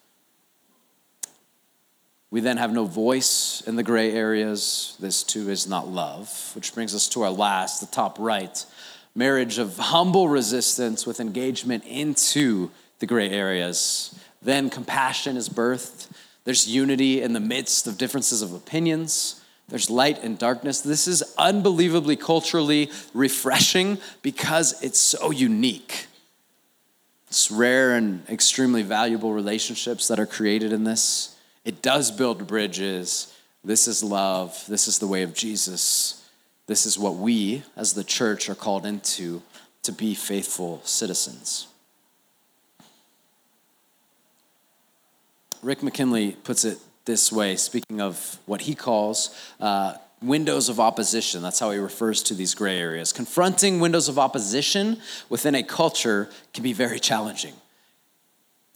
We 2.31 2.41
then 2.41 2.57
have 2.57 2.73
no 2.73 2.87
voice 2.87 3.63
in 3.67 3.77
the 3.77 3.83
gray 3.83 4.13
areas. 4.13 4.97
This 4.99 5.23
too 5.23 5.51
is 5.51 5.69
not 5.69 5.87
love, 5.87 6.51
which 6.55 6.75
brings 6.75 6.95
us 6.95 7.09
to 7.11 7.23
our 7.23 7.31
last, 7.31 7.81
the 7.81 7.87
top 7.87 8.19
right 8.19 8.65
marriage 9.15 9.59
of 9.59 9.77
humble 9.95 10.29
resistance 10.29 11.07
with 11.07 11.21
engagement 11.21 11.85
into 11.85 12.71
the 13.01 13.07
gray 13.07 13.29
areas. 13.31 14.19
Then 14.41 14.71
compassion 14.71 15.37
is 15.37 15.49
birthed. 15.49 16.09
There's 16.45 16.67
unity 16.67 17.21
in 17.21 17.35
the 17.35 17.41
midst 17.41 17.87
of 17.87 17.99
differences 17.99 18.41
of 18.41 18.55
opinions. 18.55 19.38
There's 19.69 19.91
light 19.91 20.23
and 20.25 20.39
darkness. 20.39 20.81
This 20.81 21.07
is 21.07 21.23
unbelievably 21.37 22.17
culturally 22.17 22.91
refreshing 23.13 23.99
because 24.23 24.83
it's 24.83 24.99
so 24.99 25.31
unique. 25.31 26.07
It's 27.29 27.51
rare 27.51 27.95
and 27.95 28.27
extremely 28.31 28.83
valuable 28.83 29.33
relationships 29.33 30.09
that 30.09 30.19
are 30.19 30.27
created 30.27 30.73
in 30.73 30.85
this. 30.85 31.37
It 31.67 31.83
does 31.83 32.11
build 32.11 32.47
bridges. 32.47 33.35
This 33.63 33.87
is 33.87 34.03
love. 34.03 34.65
This 34.67 34.89
is 34.89 34.99
the 34.99 35.07
way 35.07 35.23
of 35.23 35.35
Jesus. 35.35 36.27
This 36.67 36.87
is 36.87 36.99
what 36.99 37.17
we, 37.17 37.63
as 37.77 37.93
the 37.93 38.05
church, 38.05 38.49
are 38.49 38.55
called 38.55 38.87
into 38.87 39.43
to 39.83 39.93
be 39.93 40.15
faithful 40.15 40.81
citizens. 40.85 41.67
Rick 45.63 45.83
McKinley 45.83 46.33
puts 46.33 46.65
it 46.65 46.79
this 47.09 47.33
way, 47.33 47.57
speaking 47.57 48.03
of 48.03 48.39
what 48.45 48.61
he 48.61 48.75
calls 48.75 49.35
uh, 49.61 49.95
windows 50.21 50.69
of 50.69 50.79
opposition. 50.79 51.43
That's 51.43 51.59
how 51.59 51.71
he 51.71 51.79
refers 51.79 52.23
to 52.25 52.35
these 52.35 52.55
gray 52.55 52.79
areas. 52.79 53.15
Confronting 53.15 53.81
windows 53.81 54.09
of 54.09 54.19
opposition 54.19 54.99
within 55.31 55.55
a 55.55 55.63
culture 55.63 56.29
can 56.53 56.63
be 56.63 56.75
very 56.75 57.01
challenging. 57.01 57.55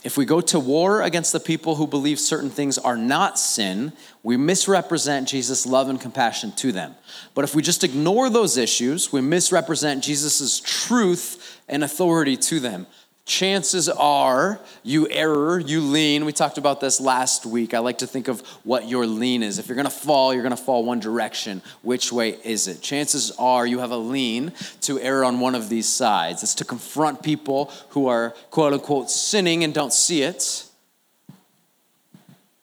If 0.03 0.17
we 0.17 0.25
go 0.25 0.41
to 0.41 0.59
war 0.59 1.03
against 1.03 1.33
the 1.33 1.41
people 1.41 1.77
who 1.77 1.87
believe 1.87 2.19
certain 2.19 2.51
things 2.51 2.79
are 2.79 2.97
not 2.97 3.39
sin, 3.39 3.93
we 4.23 4.37
misrepresent 4.37 5.29
Jesus' 5.29 5.67
love 5.67 5.91
and 5.91 6.01
compassion 6.01 6.53
to 6.57 6.73
them. 6.73 6.95
But 7.35 7.45
if 7.45 7.55
we 7.55 7.63
just 7.63 7.85
ignore 7.85 8.31
those 8.31 8.57
issues, 8.57 9.13
we 9.13 9.21
misrepresent 9.21 10.03
Jesus' 10.03 10.59
truth 10.59 11.61
and 11.69 11.85
authority 11.85 12.37
to 12.37 12.61
them 12.61 12.87
chances 13.25 13.89
are 13.89 14.61
you 14.83 15.09
err, 15.09 15.59
you 15.61 15.81
lean. 15.81 16.25
We 16.25 16.33
talked 16.33 16.59
about 16.59 16.81
this 16.81 17.01
last 17.01 17.47
week. 17.47 17.73
I 17.73 17.79
like 17.79 17.99
to 17.99 18.07
think 18.07 18.29
of 18.29 18.41
what 18.65 18.89
your 18.89 19.07
lean 19.07 19.43
is. 19.43 19.59
If 19.59 19.69
you're 19.69 19.77
going 19.77 19.85
to 19.85 19.91
fall, 19.91 20.35
you're 20.35 20.43
going 20.43 20.57
to 20.57 20.63
fall 20.63 20.85
one 20.85 21.01
direction. 21.01 21.63
Which 21.83 22.13
way 22.13 22.37
is 22.45 22.67
it? 22.69 22.83
Chances 22.83 23.31
are 23.39 23.67
you 23.67 23.79
have 23.79 23.91
a 23.91 23.97
lean 23.97 24.53
to 24.83 25.01
err 25.01 25.25
on 25.25 25.41
one 25.41 25.55
of 25.55 25.69
these 25.69 25.89
sides. 25.89 26.43
It's 26.43 26.55
to 26.57 26.65
confront 26.65 27.23
people 27.23 27.73
who 27.91 28.09
are 28.09 28.31
quote 28.51 28.73
unquote 28.73 29.11
sinning 29.11 29.65
and 29.65 29.73
don't 29.73 29.93
see 29.93 30.23
it, 30.23 30.65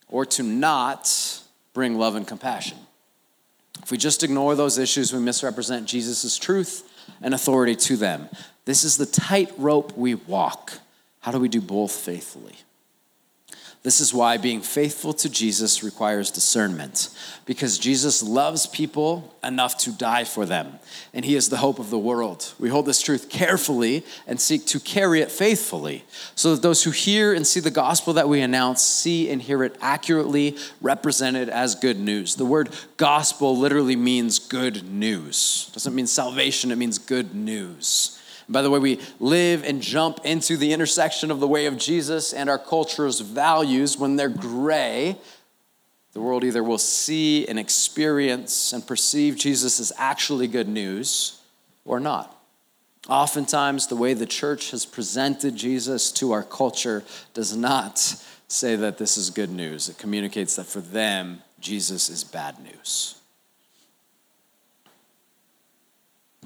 or 0.07 0.25
to 0.25 0.43
not 0.43 1.41
bring 1.73 1.97
love 1.97 2.15
and 2.15 2.27
compassion. 2.27 2.77
If 3.81 3.91
we 3.91 3.97
just 3.97 4.23
ignore 4.23 4.55
those 4.55 4.77
issues, 4.77 5.13
we 5.13 5.19
misrepresent 5.19 5.87
Jesus' 5.87 6.37
truth 6.37 6.83
and 7.21 7.33
authority 7.33 7.75
to 7.75 7.95
them. 7.95 8.29
This 8.69 8.83
is 8.83 8.97
the 8.97 9.07
tightrope 9.07 9.97
we 9.97 10.13
walk. 10.13 10.73
How 11.21 11.31
do 11.31 11.39
we 11.39 11.49
do 11.49 11.59
both 11.59 11.91
faithfully? 11.91 12.53
This 13.81 13.99
is 13.99 14.13
why 14.13 14.37
being 14.37 14.61
faithful 14.61 15.11
to 15.13 15.27
Jesus 15.27 15.81
requires 15.83 16.29
discernment, 16.29 17.09
because 17.47 17.79
Jesus 17.79 18.21
loves 18.21 18.67
people 18.67 19.33
enough 19.43 19.75
to 19.79 19.91
die 19.91 20.23
for 20.23 20.45
them, 20.45 20.77
and 21.15 21.25
he 21.25 21.35
is 21.35 21.49
the 21.49 21.57
hope 21.57 21.79
of 21.79 21.89
the 21.89 21.97
world. 21.97 22.53
We 22.59 22.69
hold 22.69 22.85
this 22.85 23.01
truth 23.01 23.27
carefully 23.27 24.05
and 24.27 24.39
seek 24.39 24.67
to 24.67 24.79
carry 24.79 25.21
it 25.21 25.31
faithfully, 25.31 26.03
so 26.35 26.53
that 26.53 26.61
those 26.61 26.83
who 26.83 26.91
hear 26.91 27.33
and 27.33 27.47
see 27.47 27.61
the 27.61 27.71
gospel 27.71 28.13
that 28.13 28.29
we 28.29 28.39
announce 28.39 28.83
see 28.83 29.31
and 29.31 29.41
hear 29.41 29.63
it 29.63 29.77
accurately 29.81 30.57
represented 30.79 31.49
as 31.49 31.73
good 31.73 31.97
news. 31.99 32.35
The 32.35 32.45
word 32.45 32.69
gospel 32.97 33.57
literally 33.57 33.95
means 33.95 34.37
good 34.37 34.87
news. 34.87 35.65
It 35.69 35.73
doesn't 35.73 35.95
mean 35.95 36.05
salvation, 36.05 36.69
it 36.69 36.77
means 36.77 36.99
good 36.99 37.33
news. 37.33 38.15
By 38.49 38.63
the 38.63 38.69
way, 38.71 38.79
we 38.79 38.99
live 39.19 39.63
and 39.63 39.81
jump 39.81 40.21
into 40.25 40.57
the 40.57 40.73
intersection 40.73 41.29
of 41.29 41.39
the 41.39 41.47
way 41.47 41.67
of 41.67 41.77
Jesus 41.77 42.33
and 42.33 42.49
our 42.49 42.57
culture's 42.57 43.19
values 43.19 43.97
when 43.97 44.15
they're 44.15 44.27
gray. 44.27 45.17
The 46.13 46.21
world 46.21 46.43
either 46.43 46.63
will 46.63 46.79
see 46.79 47.47
and 47.47 47.59
experience 47.59 48.73
and 48.73 48.85
perceive 48.85 49.35
Jesus 49.35 49.79
as 49.79 49.93
actually 49.97 50.47
good 50.47 50.67
news 50.67 51.39
or 51.85 51.99
not. 51.99 52.35
Oftentimes, 53.07 53.87
the 53.87 53.95
way 53.95 54.13
the 54.13 54.25
church 54.25 54.71
has 54.71 54.85
presented 54.85 55.55
Jesus 55.55 56.11
to 56.13 56.31
our 56.31 56.43
culture 56.43 57.03
does 57.33 57.55
not 57.55 57.99
say 58.47 58.75
that 58.75 58.97
this 58.97 59.17
is 59.17 59.29
good 59.29 59.51
news. 59.51 59.89
It 59.89 59.99
communicates 59.99 60.55
that 60.55 60.65
for 60.65 60.81
them, 60.81 61.43
Jesus 61.59 62.09
is 62.09 62.23
bad 62.23 62.59
news. 62.59 63.18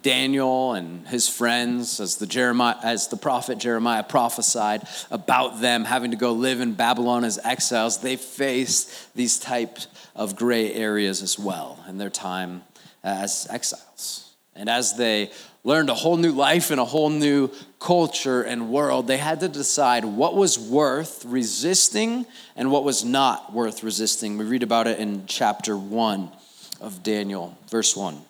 Daniel 0.04 0.74
and 0.74 1.08
his 1.08 1.28
friends, 1.28 2.00
as 2.00 2.18
the, 2.18 2.28
Jeremiah, 2.28 2.76
as 2.84 3.08
the 3.08 3.18
prophet 3.18 3.58
Jeremiah 3.58 4.04
prophesied 4.04 4.88
about 5.10 5.62
them 5.62 5.86
having 5.86 6.12
to 6.12 6.18
go 6.18 6.34
live 6.34 6.60
in 6.60 6.74
Babylon 6.74 7.24
as 7.24 7.40
exiles, 7.44 8.00
they 8.00 8.18
faced 8.18 9.16
these 9.16 9.40
types 9.40 9.88
of 10.16 10.36
gray 10.36 10.74
areas 10.74 11.24
as 11.24 11.40
well 11.40 11.84
in 11.88 11.98
their 11.98 12.10
time 12.10 12.64
as 13.04 13.48
exiles. 13.50 14.34
And 14.56 14.70
as 14.70 14.96
they 14.98 15.32
learned 15.64 15.90
a 15.90 15.94
whole 15.94 16.18
new 16.18 16.32
life 16.32 16.70
in 16.70 16.78
a 16.78 16.86
whole 16.86 17.10
new 17.10 17.50
culture 17.80 18.44
and 18.44 18.70
world, 18.70 19.08
they 19.08 19.18
had 19.18 19.40
to 19.40 19.48
decide 19.48 20.06
what 20.06 20.36
was 20.36 20.60
worth 20.60 21.24
resisting 21.26 22.26
and 22.56 22.70
what 22.70 22.84
was 22.84 23.04
not 23.04 23.54
worth 23.54 23.84
resisting. 23.84 24.38
We 24.38 24.46
read 24.46 24.64
about 24.64 24.88
it 24.88 25.00
in 25.00 25.26
chapter 25.26 25.78
1 25.78 26.30
of 26.82 27.02
Daniel, 27.02 27.58
verse 27.70 27.96
1. 27.96 28.22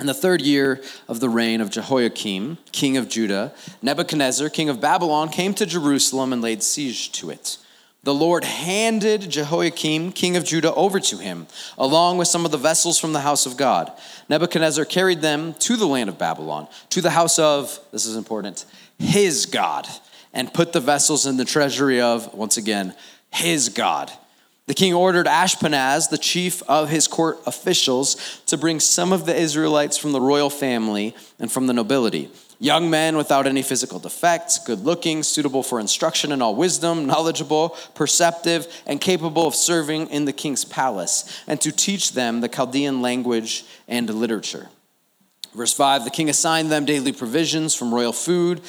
In 0.00 0.06
the 0.06 0.14
third 0.14 0.42
year 0.42 0.82
of 1.06 1.20
the 1.20 1.28
reign 1.28 1.60
of 1.60 1.70
Jehoiakim, 1.70 2.58
king 2.72 2.96
of 2.96 3.08
Judah, 3.08 3.52
Nebuchadnezzar, 3.80 4.48
king 4.48 4.68
of 4.68 4.80
Babylon, 4.80 5.28
came 5.28 5.54
to 5.54 5.66
Jerusalem 5.66 6.32
and 6.32 6.42
laid 6.42 6.64
siege 6.64 7.12
to 7.12 7.30
it. 7.30 7.58
The 8.02 8.12
Lord 8.12 8.44
handed 8.44 9.30
Jehoiakim, 9.30 10.12
king 10.12 10.36
of 10.36 10.44
Judah, 10.44 10.74
over 10.74 11.00
to 11.00 11.16
him, 11.16 11.46
along 11.78 12.18
with 12.18 12.28
some 12.28 12.44
of 12.44 12.50
the 12.50 12.58
vessels 12.58 12.98
from 12.98 13.12
the 13.12 13.20
house 13.20 13.46
of 13.46 13.56
God. 13.56 13.92
Nebuchadnezzar 14.28 14.84
carried 14.84 15.22
them 15.22 15.54
to 15.60 15.76
the 15.76 15.86
land 15.86 16.10
of 16.10 16.18
Babylon, 16.18 16.68
to 16.90 17.00
the 17.00 17.10
house 17.10 17.38
of, 17.38 17.78
this 17.92 18.04
is 18.04 18.16
important, 18.16 18.66
his 18.98 19.46
God, 19.46 19.88
and 20.34 20.52
put 20.52 20.72
the 20.72 20.80
vessels 20.80 21.24
in 21.24 21.36
the 21.36 21.44
treasury 21.44 22.00
of, 22.00 22.34
once 22.34 22.56
again, 22.56 22.94
his 23.30 23.68
God. 23.68 24.12
The 24.66 24.74
king 24.74 24.94
ordered 24.94 25.26
Ashpenaz, 25.26 26.08
the 26.08 26.16
chief 26.16 26.62
of 26.62 26.88
his 26.88 27.06
court 27.06 27.38
officials, 27.46 28.40
to 28.46 28.56
bring 28.56 28.80
some 28.80 29.12
of 29.12 29.26
the 29.26 29.36
Israelites 29.36 29.98
from 29.98 30.12
the 30.12 30.20
royal 30.20 30.48
family 30.48 31.14
and 31.38 31.52
from 31.52 31.66
the 31.66 31.74
nobility. 31.74 32.30
Young 32.58 32.88
men 32.88 33.18
without 33.18 33.46
any 33.46 33.60
physical 33.62 33.98
defects, 33.98 34.58
good 34.58 34.80
looking, 34.80 35.22
suitable 35.22 35.62
for 35.62 35.80
instruction 35.80 36.32
in 36.32 36.40
all 36.40 36.54
wisdom, 36.54 37.04
knowledgeable, 37.04 37.76
perceptive, 37.94 38.66
and 38.86 39.02
capable 39.02 39.46
of 39.46 39.54
serving 39.54 40.06
in 40.08 40.24
the 40.24 40.32
king's 40.32 40.64
palace, 40.64 41.42
and 41.46 41.60
to 41.60 41.70
teach 41.70 42.12
them 42.12 42.40
the 42.40 42.48
Chaldean 42.48 43.02
language 43.02 43.66
and 43.86 44.08
literature. 44.08 44.70
Verse 45.54 45.74
5 45.74 46.04
The 46.04 46.10
king 46.10 46.30
assigned 46.30 46.70
them 46.70 46.86
daily 46.86 47.12
provisions 47.12 47.74
from 47.74 47.94
royal 47.94 48.12
food 48.14 48.62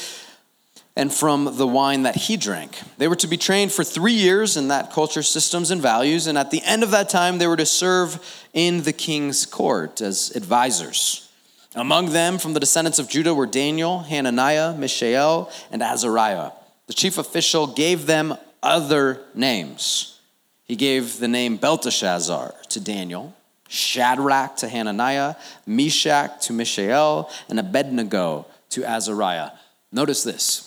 and 0.96 1.14
from 1.14 1.58
the 1.58 1.68
wine 1.68 2.04
that 2.04 2.16
he 2.16 2.38
drank. 2.38 2.80
They 2.98 3.08
were 3.08 3.18
to 3.18 3.28
be 3.28 3.38
trained 3.38 3.72
for 3.72 3.84
three 3.84 4.14
years 4.14 4.56
in 4.56 4.70
that 4.70 4.92
culture, 4.92 5.24
systems, 5.24 5.72
and 5.72 5.82
values, 5.82 6.28
and 6.28 6.38
at 6.38 6.52
the 6.52 6.64
end 6.64 6.84
of 6.84 6.92
that 6.92 7.10
time, 7.10 7.38
they 7.38 7.48
were 7.48 7.58
to 7.58 7.66
serve 7.66 8.46
in 8.54 8.84
the 8.84 8.94
king's 8.94 9.46
court 9.46 10.00
as 10.00 10.32
advisors. 10.36 11.30
Among 11.75 12.12
them, 12.12 12.38
from 12.38 12.54
the 12.54 12.62
descendants 12.62 13.00
of 13.00 13.10
Judah, 13.10 13.34
were 13.34 13.46
Daniel, 13.46 14.00
Hananiah, 14.00 14.74
Mishael, 14.78 15.52
and 15.70 15.84
Azariah. 15.84 16.52
The 16.88 16.94
chief 16.94 17.18
official 17.18 17.68
gave 17.68 18.06
them 18.06 18.38
other 18.64 19.22
names. 19.34 20.20
He 20.64 20.78
gave 20.78 21.20
the 21.20 21.28
name 21.28 21.58
Belteshazzar 21.58 22.56
to 22.70 22.80
Daniel, 22.80 23.36
Shadrach 23.68 24.56
to 24.58 24.70
Hananiah, 24.70 25.36
Meshach 25.66 26.48
to 26.48 26.54
Mishael, 26.54 27.30
and 27.50 27.60
Abednego 27.60 28.46
to 28.70 28.86
Azariah. 28.86 29.52
Notice 29.92 30.24
this. 30.24 30.64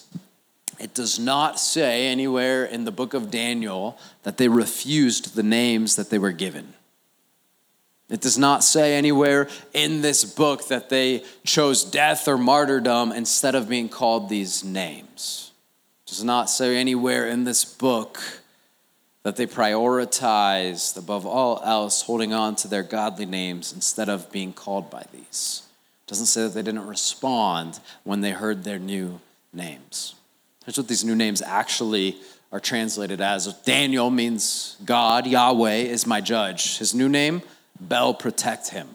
It 0.78 0.94
does 0.94 1.18
not 1.18 1.58
say 1.58 2.06
anywhere 2.06 2.64
in 2.64 2.84
the 2.84 2.92
book 2.92 3.14
of 3.14 3.30
Daniel 3.30 3.98
that 4.22 4.36
they 4.36 4.48
refused 4.48 5.34
the 5.34 5.42
names 5.42 5.96
that 5.96 6.10
they 6.10 6.18
were 6.18 6.32
given. 6.32 6.74
It 8.08 8.20
does 8.22 8.38
not 8.38 8.64
say 8.64 8.96
anywhere 8.96 9.48
in 9.74 10.00
this 10.00 10.24
book 10.24 10.68
that 10.68 10.88
they 10.88 11.24
chose 11.44 11.84
death 11.84 12.26
or 12.26 12.38
martyrdom 12.38 13.12
instead 13.12 13.54
of 13.54 13.68
being 13.68 13.88
called 13.88 14.28
these 14.28 14.64
names. 14.64 15.52
It 16.06 16.10
does 16.10 16.24
not 16.24 16.48
say 16.48 16.76
anywhere 16.76 17.26
in 17.26 17.44
this 17.44 17.64
book 17.64 18.18
that 19.24 19.36
they 19.36 19.46
prioritized 19.46 20.96
above 20.96 21.26
all 21.26 21.60
else 21.62 22.02
holding 22.02 22.32
on 22.32 22.56
to 22.56 22.68
their 22.68 22.82
godly 22.82 23.26
names 23.26 23.74
instead 23.74 24.08
of 24.08 24.32
being 24.32 24.54
called 24.54 24.88
by 24.90 25.04
these 25.12 25.64
It 26.06 26.10
doesn't 26.10 26.26
say 26.26 26.44
that 26.44 26.54
they 26.54 26.62
didn't 26.62 26.86
respond 26.86 27.78
when 28.04 28.22
they 28.22 28.30
heard 28.30 28.64
their 28.64 28.78
new 28.78 29.20
names. 29.52 30.14
Here's 30.68 30.76
what 30.76 30.86
these 30.88 31.02
new 31.02 31.16
names 31.16 31.40
actually 31.40 32.18
are 32.52 32.60
translated 32.60 33.22
as 33.22 33.46
Daniel 33.64 34.10
means 34.10 34.76
God, 34.84 35.26
Yahweh 35.26 35.76
is 35.76 36.06
my 36.06 36.20
judge. 36.20 36.76
His 36.76 36.94
new 36.94 37.08
name, 37.08 37.40
Bel 37.80 38.12
protect 38.12 38.68
him, 38.68 38.86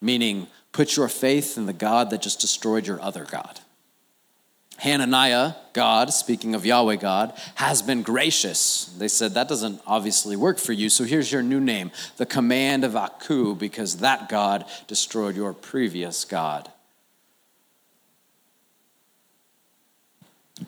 meaning 0.00 0.46
put 0.72 0.96
your 0.96 1.08
faith 1.08 1.58
in 1.58 1.66
the 1.66 1.74
God 1.74 2.08
that 2.08 2.22
just 2.22 2.40
destroyed 2.40 2.86
your 2.86 3.02
other 3.02 3.26
God. 3.30 3.60
Hananiah, 4.78 5.52
God, 5.74 6.08
speaking 6.08 6.54
of 6.54 6.64
Yahweh 6.64 6.96
God, 6.96 7.38
has 7.56 7.82
been 7.82 8.00
gracious. 8.00 8.86
They 8.96 9.08
said, 9.08 9.34
That 9.34 9.46
doesn't 9.46 9.82
obviously 9.86 10.36
work 10.36 10.56
for 10.58 10.72
you, 10.72 10.88
so 10.88 11.04
here's 11.04 11.30
your 11.30 11.42
new 11.42 11.60
name, 11.60 11.90
the 12.16 12.24
command 12.24 12.82
of 12.82 12.96
Aku, 12.96 13.54
because 13.56 13.98
that 13.98 14.30
God 14.30 14.64
destroyed 14.86 15.36
your 15.36 15.52
previous 15.52 16.24
God. 16.24 16.70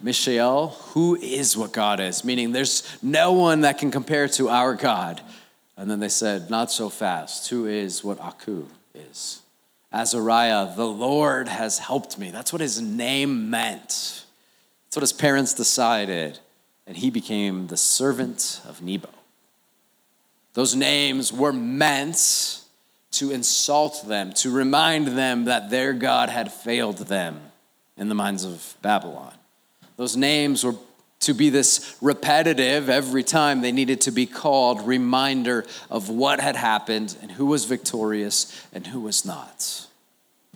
Mishael, 0.03 0.69
who 0.69 1.15
is 1.17 1.57
what 1.57 1.73
God 1.73 2.01
is, 2.01 2.25
meaning 2.25 2.53
there's 2.53 2.97
no 3.03 3.33
one 3.33 3.61
that 3.61 3.79
can 3.79 3.91
compare 3.91 4.29
to 4.29 4.49
our 4.49 4.75
God. 4.75 5.21
And 5.77 5.91
then 5.91 6.01
they 6.01 6.09
said, 6.09 6.51
Not 6.51 6.71
so 6.71 6.89
fast. 6.89 7.49
Who 7.51 7.67
is 7.67 8.03
what 8.03 8.21
Aku 8.21 8.67
is? 8.95 9.43
Azariah, 9.93 10.75
the 10.75 10.87
Lord 10.87 11.49
has 11.49 11.79
helped 11.79 12.19
me. 12.19 12.31
That's 12.31 12.53
what 12.53 12.61
his 12.61 12.81
name 12.81 13.51
meant. 13.51 14.25
That's 14.85 14.97
what 14.97 15.03
his 15.03 15.13
parents 15.13 15.55
decided. 15.55 16.39
And 16.87 16.97
he 16.97 17.11
became 17.11 17.69
the 17.69 17.77
servant 17.77 18.61
of 18.69 18.83
Nebo. 18.83 19.09
Those 20.55 20.75
names 20.75 21.33
were 21.33 21.53
meant 21.53 22.63
to 23.13 23.31
insult 23.31 24.07
them, 24.07 24.33
to 24.35 24.51
remind 24.51 25.09
them 25.09 25.45
that 25.45 25.71
their 25.71 25.93
God 25.93 26.29
had 26.29 26.53
failed 26.53 26.99
them 26.99 27.41
in 27.97 28.09
the 28.09 28.15
minds 28.15 28.45
of 28.45 28.77
Babylon. 28.83 29.35
Those 29.97 30.17
names 30.17 30.65
were 30.65 30.75
to 31.21 31.35
be 31.35 31.51
this 31.51 31.97
repetitive 32.01 32.89
every 32.89 33.23
time 33.23 33.61
they 33.61 33.73
needed 33.73 34.03
to 34.03 34.11
be 34.11 34.27
called 34.27 34.87
reminder 34.87 35.65
of 35.91 36.09
what 36.09 36.41
had 36.41 36.57
happened 36.57 37.17
and 37.23 37.31
who 37.33 37.47
was 37.47 37.65
victorious 37.65 38.65
and 38.73 38.87
who 38.87 39.01
was 39.01 39.25
not. 39.25 39.87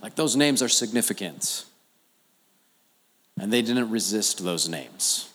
Like 0.03 0.14
those 0.14 0.37
names 0.37 0.62
are 0.62 0.68
significant. 0.68 1.64
And 3.38 3.53
they 3.53 3.62
didn't 3.62 3.90
resist 3.90 4.44
those 4.44 4.68
names. 4.68 5.33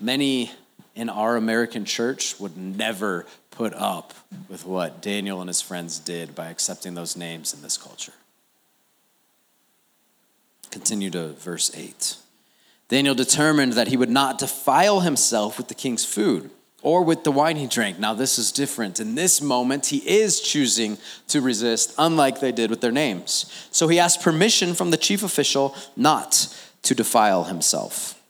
Many 0.00 0.50
in 0.96 1.08
our 1.08 1.36
American 1.36 1.84
church 1.84 2.38
would 2.40 2.56
never 2.56 3.26
put 3.50 3.72
up 3.74 4.12
with 4.48 4.66
what 4.66 5.00
Daniel 5.00 5.40
and 5.40 5.48
his 5.48 5.60
friends 5.60 6.00
did 6.00 6.34
by 6.34 6.48
accepting 6.48 6.94
those 6.94 7.16
names 7.16 7.54
in 7.54 7.62
this 7.62 7.76
culture. 7.76 8.12
Continue 10.70 11.10
to 11.10 11.28
verse 11.34 11.70
8. 11.76 12.16
Daniel 12.88 13.14
determined 13.14 13.72
that 13.74 13.88
he 13.88 13.96
would 13.96 14.10
not 14.10 14.38
defile 14.38 15.00
himself 15.00 15.56
with 15.58 15.68
the 15.68 15.74
king's 15.74 16.04
food 16.04 16.50
or 16.82 17.02
with 17.02 17.24
the 17.24 17.32
wine 17.32 17.56
he 17.56 17.66
drank. 17.66 17.98
Now, 17.98 18.12
this 18.12 18.38
is 18.38 18.52
different. 18.52 19.00
In 19.00 19.14
this 19.14 19.40
moment, 19.40 19.86
he 19.86 19.98
is 19.98 20.40
choosing 20.40 20.98
to 21.28 21.40
resist, 21.40 21.94
unlike 21.96 22.40
they 22.40 22.52
did 22.52 22.68
with 22.68 22.82
their 22.82 22.92
names. 22.92 23.68
So 23.70 23.88
he 23.88 23.98
asked 23.98 24.20
permission 24.20 24.74
from 24.74 24.90
the 24.90 24.98
chief 24.98 25.22
official 25.22 25.74
not 25.96 26.54
to 26.82 26.94
defile 26.94 27.44
himself. 27.44 28.20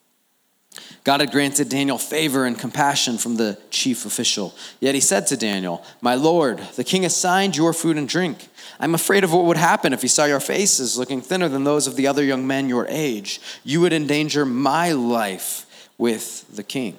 God 1.02 1.20
had 1.20 1.32
granted 1.32 1.68
Daniel 1.68 1.98
favor 1.98 2.46
and 2.46 2.58
compassion 2.58 3.18
from 3.18 3.36
the 3.36 3.58
chief 3.70 4.06
official. 4.06 4.54
Yet 4.80 4.94
he 4.94 5.00
said 5.00 5.26
to 5.26 5.36
Daniel, 5.36 5.84
My 6.00 6.14
Lord, 6.14 6.58
the 6.76 6.84
king 6.84 7.04
assigned 7.04 7.56
your 7.56 7.74
food 7.74 7.98
and 7.98 8.08
drink. 8.08 8.48
I'm 8.80 8.94
afraid 8.94 9.24
of 9.24 9.32
what 9.32 9.44
would 9.44 9.56
happen 9.56 9.92
if 9.92 10.02
he 10.02 10.08
saw 10.08 10.24
your 10.24 10.40
faces 10.40 10.98
looking 10.98 11.20
thinner 11.20 11.48
than 11.48 11.64
those 11.64 11.86
of 11.86 11.96
the 11.96 12.06
other 12.06 12.24
young 12.24 12.46
men 12.46 12.68
your 12.68 12.86
age. 12.88 13.40
You 13.62 13.80
would 13.80 13.92
endanger 13.92 14.44
my 14.44 14.92
life 14.92 15.88
with 15.96 16.44
the 16.54 16.64
king. 16.64 16.96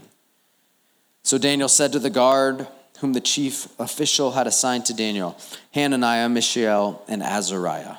So 1.23 1.37
Daniel 1.37 1.69
said 1.69 1.91
to 1.91 1.99
the 1.99 2.09
guard, 2.09 2.67
whom 2.99 3.13
the 3.13 3.21
chief 3.21 3.67
official 3.79 4.31
had 4.31 4.47
assigned 4.47 4.85
to 4.85 4.93
Daniel, 4.93 5.37
Hananiah, 5.73 6.29
Mishael, 6.29 7.03
and 7.07 7.21
Azariah, 7.21 7.97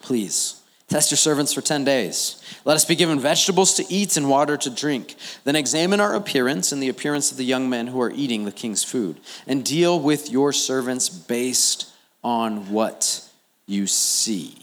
Please, 0.00 0.60
test 0.88 1.10
your 1.10 1.16
servants 1.16 1.54
for 1.54 1.62
10 1.62 1.84
days. 1.84 2.42
Let 2.66 2.74
us 2.74 2.84
be 2.84 2.94
given 2.94 3.18
vegetables 3.18 3.72
to 3.74 3.84
eat 3.88 4.18
and 4.18 4.28
water 4.28 4.58
to 4.58 4.68
drink. 4.68 5.16
Then 5.44 5.56
examine 5.56 5.98
our 5.98 6.14
appearance 6.14 6.72
and 6.72 6.82
the 6.82 6.90
appearance 6.90 7.32
of 7.32 7.38
the 7.38 7.44
young 7.44 7.70
men 7.70 7.86
who 7.86 8.00
are 8.02 8.10
eating 8.10 8.44
the 8.44 8.52
king's 8.52 8.84
food, 8.84 9.18
and 9.46 9.64
deal 9.64 9.98
with 9.98 10.30
your 10.30 10.52
servants 10.52 11.08
based 11.08 11.90
on 12.24 12.70
what 12.70 13.28
you 13.66 13.86
see. 13.86 14.56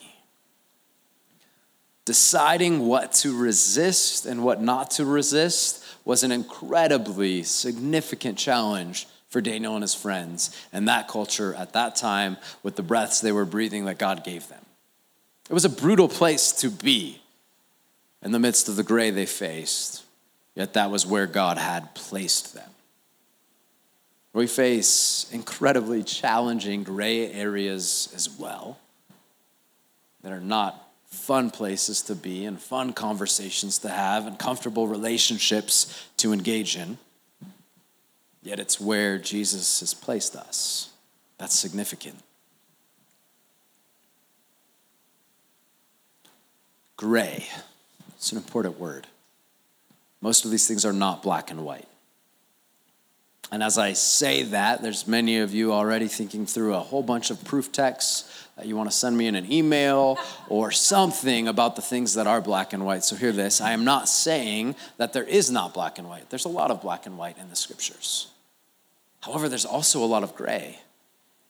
Deciding 2.03 2.87
what 2.87 3.13
to 3.13 3.37
resist 3.37 4.25
and 4.25 4.43
what 4.43 4.61
not 4.61 4.91
to 4.91 5.05
resist 5.05 5.85
was 6.03 6.23
an 6.23 6.31
incredibly 6.31 7.43
significant 7.43 8.37
challenge 8.37 9.07
for 9.29 9.39
Daniel 9.39 9.75
and 9.75 9.83
his 9.83 9.93
friends 9.93 10.49
and 10.73 10.87
that 10.87 11.07
culture 11.07 11.53
at 11.53 11.73
that 11.73 11.95
time 11.95 12.35
with 12.63 12.75
the 12.75 12.83
breaths 12.83 13.21
they 13.21 13.31
were 13.31 13.45
breathing 13.45 13.85
that 13.85 13.99
God 13.99 14.23
gave 14.23 14.49
them. 14.49 14.65
It 15.49 15.53
was 15.53 15.63
a 15.63 15.69
brutal 15.69 16.09
place 16.09 16.51
to 16.53 16.69
be 16.69 17.21
in 18.23 18.31
the 18.31 18.39
midst 18.39 18.67
of 18.67 18.75
the 18.75 18.83
gray 18.83 19.11
they 19.11 19.25
faced, 19.25 20.03
yet 20.55 20.73
that 20.73 20.91
was 20.91 21.05
where 21.05 21.27
God 21.27 21.57
had 21.57 21.93
placed 21.93 22.53
them. 22.53 22.69
We 24.33 24.47
face 24.47 25.27
incredibly 25.31 26.03
challenging 26.03 26.83
gray 26.83 27.31
areas 27.31 28.11
as 28.15 28.29
well 28.29 28.79
that 30.21 30.31
are 30.31 30.39
not 30.39 30.87
fun 31.05 31.51
places 31.51 32.01
to 32.03 32.15
be 32.15 32.45
and 32.45 32.59
fun 32.59 32.93
conversations 32.93 33.79
to 33.79 33.89
have 33.89 34.27
and 34.27 34.39
comfortable 34.39 34.87
relationships 34.87 36.07
to 36.17 36.31
engage 36.31 36.77
in. 36.77 36.97
Yet 38.41 38.59
it's 38.59 38.79
where 38.79 39.17
Jesus 39.17 39.81
has 39.81 39.93
placed 39.93 40.35
us. 40.35 40.89
That's 41.37 41.57
significant. 41.57 42.17
Gray. 46.95 47.47
It's 48.15 48.31
an 48.31 48.37
important 48.37 48.79
word. 48.79 49.07
Most 50.21 50.45
of 50.45 50.51
these 50.51 50.67
things 50.67 50.85
are 50.85 50.93
not 50.93 51.23
black 51.23 51.51
and 51.51 51.65
white. 51.65 51.87
And 53.51 53.61
as 53.61 53.77
I 53.77 53.93
say 53.93 54.43
that, 54.43 54.81
there's 54.81 55.07
many 55.07 55.39
of 55.39 55.53
you 55.53 55.73
already 55.73 56.07
thinking 56.07 56.45
through 56.45 56.73
a 56.73 56.79
whole 56.79 57.03
bunch 57.03 57.31
of 57.31 57.43
proof 57.43 57.71
texts 57.71 58.47
that 58.55 58.65
you 58.65 58.77
want 58.77 58.89
to 58.89 58.95
send 58.95 59.17
me 59.17 59.27
in 59.27 59.35
an 59.35 59.51
email 59.51 60.17
or 60.47 60.71
something 60.71 61.47
about 61.47 61.75
the 61.75 61.81
things 61.81 62.13
that 62.13 62.27
are 62.27 62.39
black 62.39 62.71
and 62.71 62.85
white. 62.85 63.03
So 63.03 63.15
hear 63.15 63.31
this 63.33 63.59
I 63.59 63.71
am 63.71 63.83
not 63.83 64.07
saying 64.07 64.75
that 64.97 65.11
there 65.11 65.23
is 65.23 65.51
not 65.51 65.73
black 65.73 65.99
and 65.99 66.07
white. 66.07 66.29
There's 66.29 66.45
a 66.45 66.49
lot 66.49 66.71
of 66.71 66.81
black 66.81 67.05
and 67.05 67.17
white 67.17 67.37
in 67.37 67.49
the 67.49 67.55
scriptures. 67.55 68.27
However, 69.21 69.49
there's 69.49 69.65
also 69.65 70.03
a 70.03 70.05
lot 70.05 70.23
of 70.23 70.35
gray. 70.35 70.79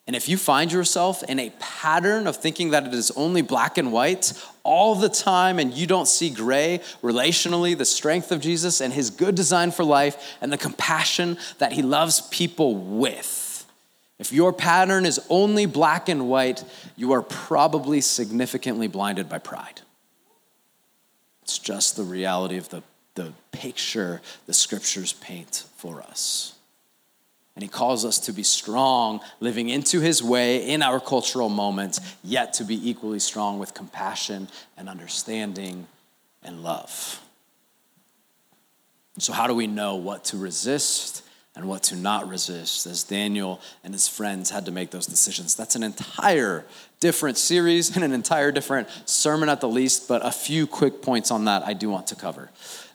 And 0.07 0.15
if 0.15 0.27
you 0.27 0.35
find 0.35 0.71
yourself 0.71 1.23
in 1.23 1.39
a 1.39 1.51
pattern 1.59 2.25
of 2.27 2.35
thinking 2.35 2.71
that 2.71 2.85
it 2.85 2.93
is 2.93 3.11
only 3.11 3.41
black 3.41 3.77
and 3.77 3.93
white 3.93 4.33
all 4.63 4.95
the 4.95 5.09
time 5.09 5.59
and 5.59 5.73
you 5.73 5.85
don't 5.87 6.07
see 6.07 6.29
gray 6.29 6.81
relationally, 7.01 7.77
the 7.77 7.85
strength 7.85 8.31
of 8.31 8.41
Jesus 8.41 8.81
and 8.81 8.91
his 8.91 9.09
good 9.09 9.35
design 9.35 9.71
for 9.71 9.83
life 9.83 10.37
and 10.41 10.51
the 10.51 10.57
compassion 10.57 11.37
that 11.59 11.71
he 11.71 11.81
loves 11.81 12.21
people 12.29 12.75
with, 12.75 13.51
if 14.21 14.31
your 14.31 14.53
pattern 14.53 15.05
is 15.07 15.19
only 15.29 15.65
black 15.65 16.07
and 16.07 16.29
white, 16.29 16.63
you 16.95 17.11
are 17.13 17.23
probably 17.23 18.01
significantly 18.01 18.87
blinded 18.87 19.27
by 19.27 19.39
pride. 19.39 19.81
It's 21.41 21.57
just 21.57 21.95
the 21.95 22.03
reality 22.03 22.57
of 22.57 22.69
the, 22.69 22.83
the 23.15 23.33
picture 23.51 24.21
the 24.45 24.53
scriptures 24.53 25.13
paint 25.13 25.65
for 25.75 26.01
us. 26.01 26.50
And 27.55 27.63
he 27.63 27.69
calls 27.69 28.05
us 28.05 28.17
to 28.19 28.31
be 28.31 28.43
strong, 28.43 29.19
living 29.39 29.69
into 29.69 29.99
his 29.99 30.23
way 30.23 30.67
in 30.67 30.81
our 30.81 30.99
cultural 30.99 31.49
moments, 31.49 31.99
yet 32.23 32.53
to 32.53 32.63
be 32.63 32.89
equally 32.89 33.19
strong 33.19 33.59
with 33.59 33.73
compassion 33.73 34.47
and 34.77 34.87
understanding 34.87 35.87
and 36.43 36.63
love. 36.63 37.21
So, 39.17 39.33
how 39.33 39.47
do 39.47 39.53
we 39.53 39.67
know 39.67 39.97
what 39.97 40.23
to 40.25 40.37
resist 40.37 41.23
and 41.55 41.67
what 41.67 41.83
to 41.83 41.95
not 41.95 42.27
resist 42.29 42.85
as 42.85 43.03
Daniel 43.03 43.59
and 43.83 43.93
his 43.93 44.07
friends 44.07 44.49
had 44.49 44.65
to 44.65 44.71
make 44.71 44.91
those 44.91 45.05
decisions? 45.05 45.55
That's 45.55 45.75
an 45.75 45.83
entire 45.83 46.65
different 46.99 47.37
series 47.37 47.93
and 47.95 48.03
an 48.03 48.13
entire 48.13 48.51
different 48.51 48.87
sermon 49.05 49.49
at 49.49 49.61
the 49.61 49.67
least, 49.67 50.07
but 50.07 50.25
a 50.25 50.31
few 50.31 50.67
quick 50.67 51.01
points 51.01 51.31
on 51.31 51.45
that 51.45 51.65
I 51.65 51.73
do 51.73 51.89
want 51.89 52.07
to 52.07 52.15
cover. 52.15 52.49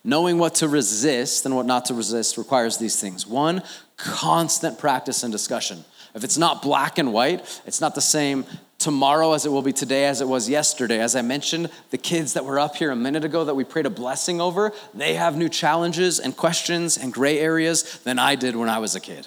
Knowing 0.04 0.38
what 0.38 0.54
to 0.56 0.68
resist 0.68 1.44
and 1.44 1.56
what 1.56 1.66
not 1.66 1.84
to 1.86 1.94
resist 1.94 2.38
requires 2.38 2.78
these 2.78 3.00
things. 3.00 3.26
One, 3.26 3.62
constant 3.96 4.78
practice 4.78 5.22
and 5.22 5.32
discussion. 5.32 5.84
If 6.14 6.24
it's 6.24 6.38
not 6.38 6.62
black 6.62 6.96
and 6.96 7.12
white, 7.12 7.60
it's 7.66 7.80
not 7.80 7.94
the 7.94 8.00
same 8.00 8.46
tomorrow 8.86 9.32
as 9.32 9.44
it 9.44 9.48
will 9.50 9.62
be 9.62 9.72
today 9.72 10.04
as 10.04 10.20
it 10.20 10.28
was 10.28 10.48
yesterday. 10.48 11.00
As 11.00 11.16
I 11.16 11.22
mentioned, 11.22 11.70
the 11.90 11.98
kids 11.98 12.34
that 12.34 12.44
were 12.44 12.60
up 12.60 12.76
here 12.76 12.92
a 12.92 12.94
minute 12.94 13.24
ago 13.24 13.42
that 13.44 13.56
we 13.56 13.64
prayed 13.64 13.84
a 13.84 13.90
blessing 13.90 14.40
over, 14.40 14.72
they 14.94 15.14
have 15.14 15.36
new 15.36 15.48
challenges 15.48 16.20
and 16.20 16.36
questions 16.36 16.96
and 16.96 17.12
gray 17.12 17.40
areas 17.40 17.98
than 18.04 18.20
I 18.20 18.36
did 18.36 18.54
when 18.54 18.68
I 18.68 18.78
was 18.78 18.94
a 18.94 19.00
kid. 19.00 19.26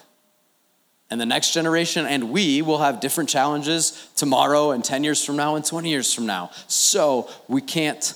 And 1.10 1.20
the 1.20 1.26
next 1.26 1.52
generation 1.52 2.06
and 2.06 2.32
we 2.32 2.62
will 2.62 2.78
have 2.78 3.02
different 3.02 3.30
challenges 3.30 4.08
tomorrow 4.16 4.72
and 4.72 4.82
10 4.82 5.04
years 5.04 5.26
from 5.26 5.36
now 5.36 5.56
and 5.56 5.66
20 5.66 5.90
years 5.90 6.14
from 6.14 6.26
now. 6.26 6.52
So 6.68 7.30
we 7.50 7.60
can't 7.60 8.14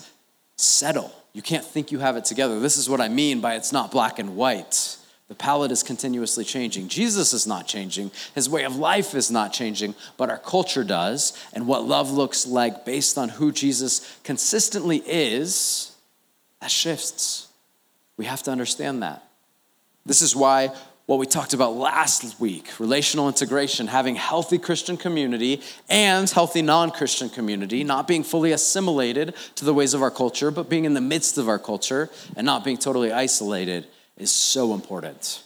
settle. 0.55 1.13
You 1.33 1.41
can't 1.41 1.65
think 1.65 1.91
you 1.91 1.99
have 1.99 2.15
it 2.15 2.23
together. 2.23 2.61
This 2.61 2.77
is 2.77 2.87
what 2.87 3.01
I 3.01 3.09
mean 3.09 3.41
by 3.41 3.55
it's 3.55 3.73
not 3.73 3.91
black 3.91 4.17
and 4.17 4.37
white. 4.37 4.95
The 5.33 5.37
palette 5.37 5.71
is 5.71 5.81
continuously 5.81 6.45
changing. 6.45 6.89
Jesus 6.89 7.33
is 7.33 7.47
not 7.47 7.65
changing. 7.65 8.11
His 8.35 8.47
way 8.47 8.65
of 8.65 8.75
life 8.75 9.15
is 9.15 9.31
not 9.31 9.51
changing, 9.51 9.95
but 10.15 10.29
our 10.29 10.37
culture 10.37 10.83
does. 10.83 11.33
And 11.53 11.65
what 11.65 11.85
love 11.85 12.11
looks 12.11 12.45
like 12.45 12.85
based 12.85 13.17
on 13.17 13.29
who 13.29 13.51
Jesus 13.51 14.19
consistently 14.23 15.01
is, 15.07 15.91
that 16.61 16.69
shifts. 16.69 17.47
We 18.15 18.25
have 18.25 18.43
to 18.43 18.51
understand 18.51 19.01
that. 19.01 19.27
This 20.05 20.21
is 20.21 20.35
why 20.35 20.69
what 21.07 21.17
we 21.17 21.25
talked 21.25 21.55
about 21.55 21.75
last 21.75 22.39
week 22.39 22.79
relational 22.79 23.27
integration, 23.27 23.87
having 23.87 24.15
healthy 24.15 24.59
Christian 24.59 24.97
community 24.97 25.61
and 25.89 26.29
healthy 26.29 26.61
non 26.61 26.91
Christian 26.91 27.27
community, 27.27 27.83
not 27.83 28.07
being 28.07 28.23
fully 28.23 28.51
assimilated 28.51 29.33
to 29.55 29.65
the 29.65 29.73
ways 29.73 29.95
of 29.95 30.03
our 30.03 30.11
culture, 30.11 30.51
but 30.51 30.69
being 30.69 30.85
in 30.85 30.93
the 30.93 31.01
midst 31.01 31.39
of 31.39 31.49
our 31.49 31.57
culture 31.57 32.11
and 32.35 32.45
not 32.45 32.63
being 32.63 32.77
totally 32.77 33.11
isolated 33.11 33.87
is 34.17 34.31
so 34.31 34.73
important. 34.73 35.43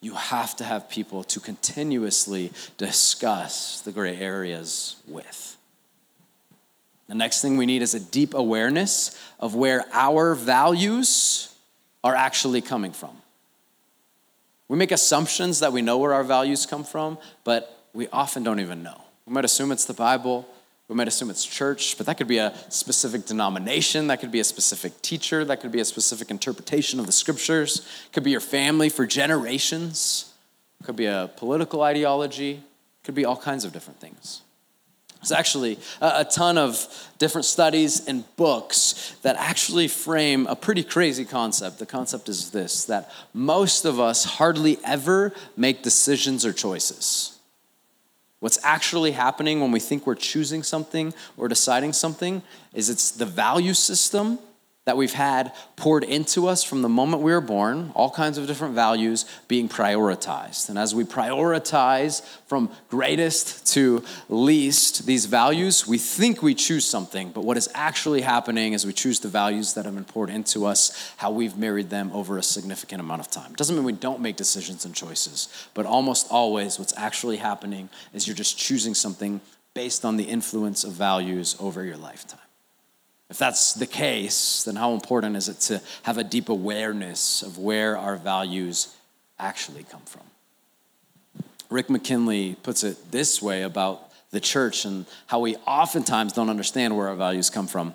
You 0.00 0.14
have 0.14 0.54
to 0.56 0.64
have 0.64 0.88
people 0.88 1.24
to 1.24 1.40
continuously 1.40 2.52
discuss 2.76 3.80
the 3.80 3.92
gray 3.92 4.16
areas 4.16 4.96
with. 5.06 5.56
The 7.08 7.14
next 7.14 7.42
thing 7.42 7.56
we 7.56 7.66
need 7.66 7.82
is 7.82 7.94
a 7.94 8.00
deep 8.00 8.34
awareness 8.34 9.18
of 9.38 9.54
where 9.54 9.84
our 9.92 10.34
values 10.34 11.54
are 12.02 12.14
actually 12.14 12.60
coming 12.60 12.92
from. 12.92 13.16
We 14.68 14.78
make 14.78 14.92
assumptions 14.92 15.60
that 15.60 15.72
we 15.72 15.82
know 15.82 15.98
where 15.98 16.14
our 16.14 16.24
values 16.24 16.66
come 16.66 16.84
from, 16.84 17.18
but 17.44 17.84
we 17.92 18.08
often 18.08 18.42
don't 18.42 18.60
even 18.60 18.82
know. 18.82 19.00
We 19.26 19.32
might 19.32 19.44
assume 19.44 19.72
it's 19.72 19.84
the 19.84 19.94
Bible, 19.94 20.48
we 20.88 20.94
might 20.94 21.08
assume 21.08 21.30
it's 21.30 21.44
church, 21.44 21.96
but 21.96 22.06
that 22.06 22.18
could 22.18 22.28
be 22.28 22.38
a 22.38 22.54
specific 22.68 23.24
denomination, 23.24 24.06
that 24.08 24.20
could 24.20 24.30
be 24.30 24.40
a 24.40 24.44
specific 24.44 25.00
teacher, 25.00 25.44
that 25.44 25.60
could 25.60 25.72
be 25.72 25.80
a 25.80 25.84
specific 25.84 26.30
interpretation 26.30 27.00
of 27.00 27.06
the 27.06 27.12
scriptures, 27.12 27.78
it 28.06 28.12
could 28.12 28.24
be 28.24 28.30
your 28.30 28.40
family 28.40 28.90
for 28.90 29.06
generations, 29.06 30.32
it 30.80 30.84
could 30.84 30.96
be 30.96 31.06
a 31.06 31.30
political 31.36 31.82
ideology, 31.82 32.52
it 32.52 33.04
could 33.04 33.14
be 33.14 33.24
all 33.24 33.36
kinds 33.36 33.64
of 33.64 33.72
different 33.72 33.98
things. 33.98 34.42
There's 35.20 35.32
actually 35.32 35.78
a 36.02 36.26
ton 36.26 36.58
of 36.58 36.86
different 37.16 37.46
studies 37.46 38.06
and 38.06 38.24
books 38.36 39.16
that 39.22 39.36
actually 39.36 39.88
frame 39.88 40.46
a 40.46 40.54
pretty 40.54 40.84
crazy 40.84 41.24
concept. 41.24 41.78
The 41.78 41.86
concept 41.86 42.28
is 42.28 42.50
this 42.50 42.84
that 42.84 43.10
most 43.32 43.86
of 43.86 43.98
us 43.98 44.24
hardly 44.24 44.76
ever 44.84 45.32
make 45.56 45.82
decisions 45.82 46.44
or 46.44 46.52
choices. 46.52 47.33
What's 48.44 48.58
actually 48.62 49.12
happening 49.12 49.62
when 49.62 49.72
we 49.72 49.80
think 49.80 50.06
we're 50.06 50.16
choosing 50.16 50.62
something 50.62 51.14
or 51.38 51.48
deciding 51.48 51.94
something 51.94 52.42
is 52.74 52.90
it's 52.90 53.10
the 53.10 53.24
value 53.24 53.72
system 53.72 54.38
that 54.84 54.98
we've 54.98 55.14
had 55.14 55.52
poured 55.76 56.04
into 56.04 56.46
us 56.46 56.62
from 56.62 56.82
the 56.82 56.88
moment 56.88 57.22
we 57.22 57.32
were 57.32 57.40
born, 57.40 57.90
all 57.94 58.10
kinds 58.10 58.36
of 58.36 58.46
different 58.46 58.74
values 58.74 59.24
being 59.48 59.68
prioritized. 59.68 60.68
And 60.68 60.78
as 60.78 60.94
we 60.94 61.04
prioritize 61.04 62.22
from 62.46 62.70
greatest 62.90 63.66
to 63.72 64.04
least 64.28 65.06
these 65.06 65.24
values, 65.24 65.86
we 65.86 65.96
think 65.96 66.42
we 66.42 66.54
choose 66.54 66.84
something, 66.84 67.30
but 67.30 67.44
what 67.44 67.56
is 67.56 67.70
actually 67.74 68.20
happening 68.20 68.74
is 68.74 68.84
we 68.84 68.92
choose 68.92 69.20
the 69.20 69.28
values 69.28 69.72
that 69.74 69.86
have 69.86 69.94
been 69.94 70.04
poured 70.04 70.28
into 70.28 70.66
us, 70.66 71.14
how 71.16 71.30
we've 71.30 71.56
married 71.56 71.88
them 71.88 72.10
over 72.12 72.36
a 72.36 72.42
significant 72.42 73.00
amount 73.00 73.20
of 73.20 73.30
time. 73.30 73.52
It 73.52 73.56
doesn't 73.56 73.74
mean 73.74 73.84
we 73.84 73.92
don't 73.92 74.20
make 74.20 74.36
decisions 74.36 74.84
and 74.84 74.94
choices, 74.94 75.48
but 75.72 75.86
almost 75.86 76.26
always 76.30 76.78
what's 76.78 76.94
actually 76.96 77.38
happening 77.38 77.88
is 78.12 78.26
you're 78.26 78.36
just 78.36 78.58
choosing 78.58 78.94
something 78.94 79.40
based 79.72 80.04
on 80.04 80.18
the 80.18 80.24
influence 80.24 80.84
of 80.84 80.92
values 80.92 81.56
over 81.58 81.82
your 81.82 81.96
lifetime. 81.96 82.38
If 83.34 83.38
that's 83.38 83.72
the 83.72 83.88
case, 83.88 84.62
then 84.62 84.76
how 84.76 84.92
important 84.92 85.34
is 85.34 85.48
it 85.48 85.58
to 85.62 85.82
have 86.04 86.18
a 86.18 86.22
deep 86.22 86.48
awareness 86.48 87.42
of 87.42 87.58
where 87.58 87.98
our 87.98 88.14
values 88.14 88.94
actually 89.40 89.82
come 89.82 90.02
from? 90.02 90.22
Rick 91.68 91.90
McKinley 91.90 92.54
puts 92.62 92.84
it 92.84 93.10
this 93.10 93.42
way 93.42 93.62
about 93.62 94.12
the 94.30 94.38
church 94.38 94.84
and 94.84 95.04
how 95.26 95.40
we 95.40 95.56
oftentimes 95.66 96.32
don't 96.32 96.48
understand 96.48 96.96
where 96.96 97.08
our 97.08 97.16
values 97.16 97.50
come 97.50 97.66
from. 97.66 97.92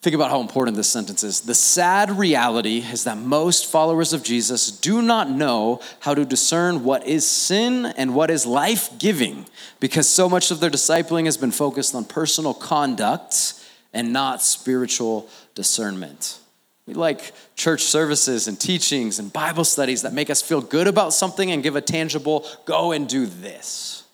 Think 0.00 0.14
about 0.14 0.30
how 0.30 0.40
important 0.40 0.76
this 0.76 0.88
sentence 0.88 1.24
is. 1.24 1.40
The 1.40 1.56
sad 1.56 2.12
reality 2.12 2.84
is 2.88 3.02
that 3.02 3.18
most 3.18 3.66
followers 3.66 4.12
of 4.12 4.22
Jesus 4.22 4.70
do 4.70 5.02
not 5.02 5.28
know 5.28 5.80
how 5.98 6.14
to 6.14 6.24
discern 6.24 6.84
what 6.84 7.04
is 7.04 7.28
sin 7.28 7.86
and 7.86 8.14
what 8.14 8.30
is 8.30 8.46
life 8.46 8.96
giving 9.00 9.44
because 9.80 10.08
so 10.08 10.28
much 10.28 10.52
of 10.52 10.60
their 10.60 10.70
discipling 10.70 11.24
has 11.24 11.36
been 11.36 11.50
focused 11.50 11.96
on 11.96 12.04
personal 12.04 12.54
conduct 12.54 13.54
and 13.92 14.12
not 14.12 14.42
spiritual 14.42 15.28
discernment. 15.54 16.38
We 16.86 16.94
like 16.94 17.32
church 17.54 17.82
services 17.82 18.48
and 18.48 18.58
teachings 18.58 19.18
and 19.18 19.32
Bible 19.32 19.64
studies 19.64 20.02
that 20.02 20.12
make 20.12 20.30
us 20.30 20.42
feel 20.42 20.60
good 20.60 20.88
about 20.88 21.12
something 21.12 21.50
and 21.50 21.62
give 21.62 21.76
a 21.76 21.80
tangible, 21.80 22.46
go 22.64 22.92
and 22.92 23.08
do 23.08 23.26
this. 23.26 24.04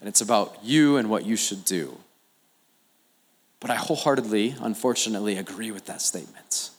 And 0.00 0.08
it's 0.08 0.20
about 0.20 0.58
you 0.62 0.96
and 0.96 1.10
what 1.10 1.26
you 1.26 1.36
should 1.36 1.64
do. 1.64 1.98
But 3.60 3.70
I 3.70 3.76
wholeheartedly, 3.76 4.56
unfortunately, 4.60 5.36
agree 5.38 5.70
with 5.70 5.86
that 5.86 6.02
statement. 6.02 6.70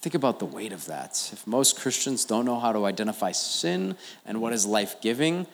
Think 0.00 0.14
about 0.14 0.38
the 0.38 0.46
weight 0.46 0.72
of 0.72 0.86
that. 0.86 1.30
If 1.32 1.46
most 1.46 1.78
Christians 1.78 2.24
don't 2.24 2.44
know 2.44 2.58
how 2.58 2.72
to 2.72 2.86
identify 2.86 3.32
sin 3.32 3.96
and 4.26 4.40
what 4.40 4.52
is 4.52 4.66
life 4.66 5.00
giving, 5.00 5.46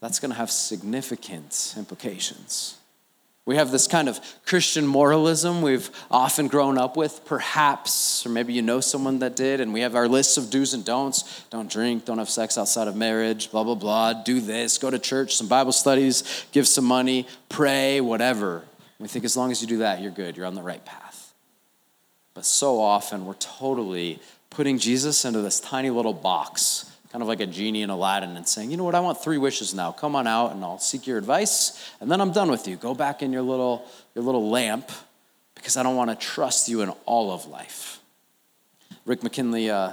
that's 0.00 0.18
going 0.18 0.30
to 0.30 0.36
have 0.36 0.50
significant 0.50 1.74
implications. 1.76 2.78
We 3.46 3.56
have 3.56 3.70
this 3.70 3.86
kind 3.86 4.08
of 4.08 4.18
Christian 4.46 4.86
moralism 4.86 5.60
we've 5.60 5.90
often 6.10 6.48
grown 6.48 6.78
up 6.78 6.96
with, 6.96 7.26
perhaps, 7.26 8.24
or 8.24 8.30
maybe 8.30 8.54
you 8.54 8.62
know 8.62 8.80
someone 8.80 9.18
that 9.18 9.36
did, 9.36 9.60
and 9.60 9.74
we 9.74 9.80
have 9.80 9.94
our 9.94 10.08
lists 10.08 10.38
of 10.38 10.48
do's 10.48 10.72
and 10.72 10.82
don'ts. 10.82 11.44
Don't 11.50 11.70
drink, 11.70 12.06
don't 12.06 12.16
have 12.16 12.30
sex 12.30 12.56
outside 12.56 12.88
of 12.88 12.96
marriage, 12.96 13.50
blah, 13.50 13.62
blah, 13.62 13.74
blah. 13.74 14.14
Do 14.14 14.40
this, 14.40 14.78
go 14.78 14.88
to 14.88 14.98
church, 14.98 15.36
some 15.36 15.46
Bible 15.46 15.72
studies, 15.72 16.46
give 16.52 16.66
some 16.66 16.86
money, 16.86 17.26
pray, 17.50 18.00
whatever. 18.00 18.62
We 18.98 19.08
think 19.08 19.26
as 19.26 19.36
long 19.36 19.50
as 19.50 19.60
you 19.60 19.68
do 19.68 19.78
that, 19.78 20.00
you're 20.00 20.10
good, 20.10 20.38
you're 20.38 20.46
on 20.46 20.54
the 20.54 20.62
right 20.62 20.84
path. 20.84 21.34
But 22.32 22.46
so 22.46 22.80
often, 22.80 23.26
we're 23.26 23.34
totally 23.34 24.20
putting 24.48 24.78
Jesus 24.78 25.26
into 25.26 25.42
this 25.42 25.60
tiny 25.60 25.90
little 25.90 26.14
box 26.14 26.90
kind 27.14 27.22
of 27.22 27.28
like 27.28 27.38
a 27.38 27.46
genie 27.46 27.82
in 27.82 27.90
Aladdin 27.90 28.36
and 28.36 28.44
saying, 28.44 28.72
you 28.72 28.76
know 28.76 28.82
what, 28.82 28.96
I 28.96 28.98
want 28.98 29.22
three 29.22 29.38
wishes 29.38 29.72
now. 29.72 29.92
Come 29.92 30.16
on 30.16 30.26
out 30.26 30.50
and 30.50 30.64
I'll 30.64 30.80
seek 30.80 31.06
your 31.06 31.16
advice, 31.16 31.92
and 32.00 32.10
then 32.10 32.20
I'm 32.20 32.32
done 32.32 32.50
with 32.50 32.66
you. 32.66 32.74
Go 32.74 32.92
back 32.92 33.22
in 33.22 33.32
your 33.32 33.42
little, 33.42 33.86
your 34.16 34.24
little 34.24 34.50
lamp 34.50 34.90
because 35.54 35.76
I 35.76 35.84
don't 35.84 35.94
want 35.94 36.10
to 36.10 36.16
trust 36.16 36.68
you 36.68 36.80
in 36.80 36.88
all 37.06 37.30
of 37.30 37.46
life. 37.46 38.00
Rick 39.06 39.22
McKinley 39.22 39.70
uh, 39.70 39.92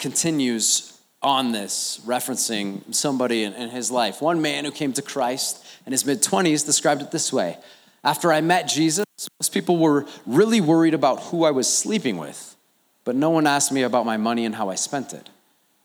continues 0.00 0.98
on 1.22 1.52
this, 1.52 2.00
referencing 2.04 2.92
somebody 2.92 3.44
in, 3.44 3.52
in 3.52 3.68
his 3.68 3.92
life. 3.92 4.20
One 4.20 4.42
man 4.42 4.64
who 4.64 4.72
came 4.72 4.92
to 4.94 5.02
Christ 5.02 5.64
in 5.86 5.92
his 5.92 6.04
mid 6.04 6.22
20s 6.22 6.66
described 6.66 7.02
it 7.02 7.12
this 7.12 7.32
way 7.32 7.56
After 8.02 8.32
I 8.32 8.40
met 8.40 8.66
Jesus, 8.66 9.06
most 9.38 9.54
people 9.54 9.76
were 9.76 10.06
really 10.26 10.60
worried 10.60 10.94
about 10.94 11.22
who 11.22 11.44
I 11.44 11.52
was 11.52 11.72
sleeping 11.72 12.16
with, 12.16 12.56
but 13.04 13.14
no 13.14 13.30
one 13.30 13.46
asked 13.46 13.70
me 13.70 13.82
about 13.82 14.06
my 14.06 14.16
money 14.16 14.44
and 14.44 14.56
how 14.56 14.70
I 14.70 14.74
spent 14.74 15.12
it. 15.12 15.30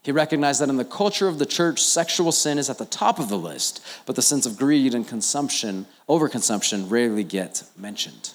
He 0.08 0.14
recognized 0.14 0.62
that 0.62 0.70
in 0.70 0.78
the 0.78 0.86
culture 0.86 1.28
of 1.28 1.38
the 1.38 1.46
church, 1.46 1.84
sexual 1.84 2.32
sin 2.32 2.58
is 2.58 2.70
at 2.70 2.78
the 2.78 2.86
top 2.86 3.20
of 3.20 3.28
the 3.28 3.38
list, 3.38 3.84
but 4.06 4.16
the 4.16 4.22
sins 4.22 4.46
of 4.46 4.58
greed 4.58 4.96
and 4.96 5.06
consumption, 5.06 5.86
overconsumption, 6.08 6.90
rarely 6.90 7.26
get 7.26 7.64
mentioned. 7.78 8.32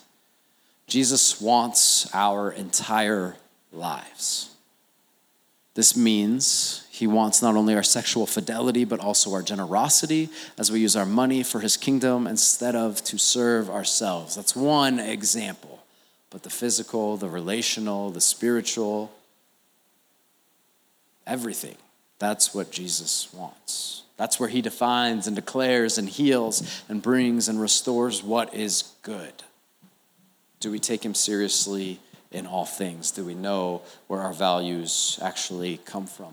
Jesus 0.86 1.40
wants 1.40 2.14
our 2.14 2.52
entire 2.52 3.36
lives. 3.72 4.54
This 5.72 5.96
means 5.96 6.86
he 6.90 7.06
wants 7.06 7.40
not 7.40 7.56
only 7.56 7.74
our 7.74 7.82
sexual 7.82 8.26
fidelity, 8.26 8.84
but 8.84 9.00
also 9.00 9.32
our 9.32 9.40
generosity 9.40 10.28
as 10.58 10.70
we 10.70 10.80
use 10.80 10.94
our 10.94 11.06
money 11.06 11.42
for 11.42 11.60
his 11.60 11.78
kingdom 11.78 12.26
instead 12.26 12.76
of 12.76 13.02
to 13.04 13.16
serve 13.16 13.70
ourselves. 13.70 14.34
That's 14.34 14.54
one 14.54 14.98
example. 14.98 15.82
But 16.28 16.42
the 16.42 16.50
physical, 16.50 17.16
the 17.16 17.30
relational, 17.30 18.10
the 18.10 18.20
spiritual, 18.20 19.10
everything, 21.26 21.76
that's 22.18 22.54
what 22.54 22.70
Jesus 22.70 23.32
wants. 23.32 24.02
That's 24.16 24.38
where 24.38 24.48
he 24.48 24.62
defines 24.62 25.26
and 25.26 25.34
declares 25.34 25.98
and 25.98 26.08
heals 26.08 26.82
and 26.88 27.02
brings 27.02 27.48
and 27.48 27.60
restores 27.60 28.22
what 28.22 28.54
is 28.54 28.92
good. 29.02 29.32
Do 30.60 30.70
we 30.70 30.78
take 30.78 31.04
him 31.04 31.14
seriously 31.14 31.98
in 32.30 32.46
all 32.46 32.64
things? 32.64 33.10
Do 33.10 33.24
we 33.24 33.34
know 33.34 33.82
where 34.06 34.20
our 34.20 34.32
values 34.32 35.18
actually 35.20 35.78
come 35.84 36.06
from? 36.06 36.32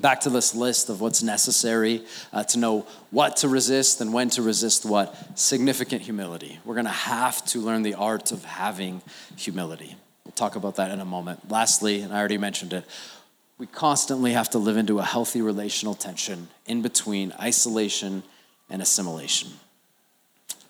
Back 0.00 0.20
to 0.22 0.30
this 0.30 0.54
list 0.54 0.88
of 0.88 1.00
what's 1.00 1.22
necessary 1.22 2.04
uh, 2.32 2.44
to 2.44 2.58
know 2.58 2.86
what 3.10 3.36
to 3.38 3.48
resist 3.48 4.00
and 4.00 4.12
when 4.12 4.30
to 4.30 4.42
resist 4.42 4.86
what. 4.86 5.38
Significant 5.38 6.02
humility. 6.02 6.58
We're 6.64 6.74
going 6.74 6.86
to 6.86 6.90
have 6.90 7.44
to 7.46 7.60
learn 7.60 7.82
the 7.82 7.94
art 7.94 8.32
of 8.32 8.44
having 8.44 9.02
humility. 9.36 9.94
We'll 10.24 10.32
talk 10.32 10.56
about 10.56 10.76
that 10.76 10.90
in 10.90 11.00
a 11.00 11.04
moment. 11.04 11.50
Lastly, 11.50 12.00
and 12.00 12.12
I 12.12 12.18
already 12.18 12.38
mentioned 12.38 12.72
it, 12.72 12.84
we 13.62 13.68
constantly 13.68 14.32
have 14.32 14.50
to 14.50 14.58
live 14.58 14.76
into 14.76 14.98
a 14.98 15.04
healthy 15.04 15.40
relational 15.40 15.94
tension 15.94 16.48
in 16.66 16.82
between 16.82 17.32
isolation 17.40 18.24
and 18.68 18.82
assimilation. 18.82 19.50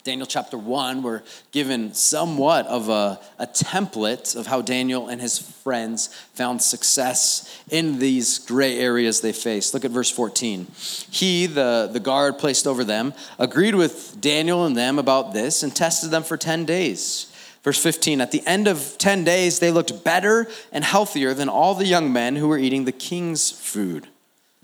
Daniel 0.03 0.27
chapter 0.27 0.59
1, 0.59 1.01
we're 1.01 1.23
given 1.51 1.95
somewhat 1.95 2.67
of 2.67 2.89
a, 2.89 3.19
a 3.39 3.47
template 3.47 4.35
of 4.35 4.45
how 4.45 4.61
Daniel 4.61 5.07
and 5.07 5.19
his 5.19 5.39
friends 5.39 6.09
found 6.35 6.61
success 6.61 7.63
in 7.71 7.97
these 7.97 8.37
gray 8.37 8.77
areas 8.77 9.21
they 9.21 9.33
faced. 9.33 9.73
Look 9.73 9.85
at 9.85 9.89
verse 9.89 10.11
14. 10.11 10.67
He, 11.09 11.47
the, 11.47 11.89
the 11.91 11.99
guard 11.99 12.37
placed 12.37 12.67
over 12.67 12.83
them, 12.83 13.15
agreed 13.39 13.73
with 13.73 14.21
Daniel 14.21 14.67
and 14.67 14.77
them 14.77 14.99
about 14.99 15.33
this 15.33 15.63
and 15.63 15.75
tested 15.75 16.11
them 16.11 16.21
for 16.21 16.37
10 16.37 16.65
days. 16.65 17.32
Verse 17.63 17.81
15 17.81 18.21
At 18.21 18.31
the 18.31 18.45
end 18.45 18.67
of 18.67 18.95
10 18.97 19.23
days, 19.23 19.59
they 19.59 19.71
looked 19.71 20.03
better 20.03 20.47
and 20.71 20.83
healthier 20.83 21.33
than 21.33 21.49
all 21.49 21.73
the 21.73 21.87
young 21.87 22.13
men 22.13 22.35
who 22.35 22.47
were 22.47 22.57
eating 22.57 22.85
the 22.85 22.91
king's 22.91 23.51
food. 23.51 24.07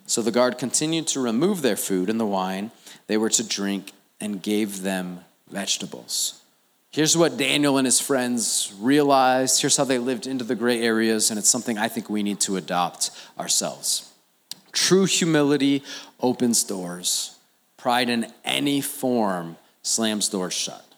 So 0.05 0.21
the 0.21 0.31
guard 0.31 0.57
continued 0.57 1.07
to 1.07 1.19
remove 1.19 1.61
their 1.61 1.75
food 1.75 2.09
and 2.09 2.19
the 2.19 2.25
wine 2.25 2.71
they 3.07 3.17
were 3.17 3.29
to 3.29 3.47
drink 3.47 3.93
and 4.21 4.41
gave 4.41 4.81
them 4.81 5.21
vegetables. 5.49 6.41
Here's 6.91 7.15
what 7.15 7.37
Daniel 7.37 7.77
and 7.77 7.85
his 7.85 7.99
friends 7.99 8.73
realized. 8.79 9.61
Here's 9.61 9.77
how 9.77 9.83
they 9.83 9.99
lived 9.99 10.25
into 10.25 10.43
the 10.43 10.55
gray 10.55 10.81
areas, 10.81 11.29
and 11.29 11.37
it's 11.37 11.49
something 11.49 11.77
I 11.77 11.87
think 11.87 12.09
we 12.09 12.23
need 12.23 12.39
to 12.41 12.57
adopt 12.57 13.11
ourselves. 13.37 14.11
True 14.71 15.05
humility 15.05 15.83
opens 16.19 16.63
doors, 16.63 17.37
pride 17.77 18.09
in 18.09 18.27
any 18.43 18.81
form 18.81 19.57
slams 19.83 20.29
doors 20.29 20.53
shut. 20.53 20.88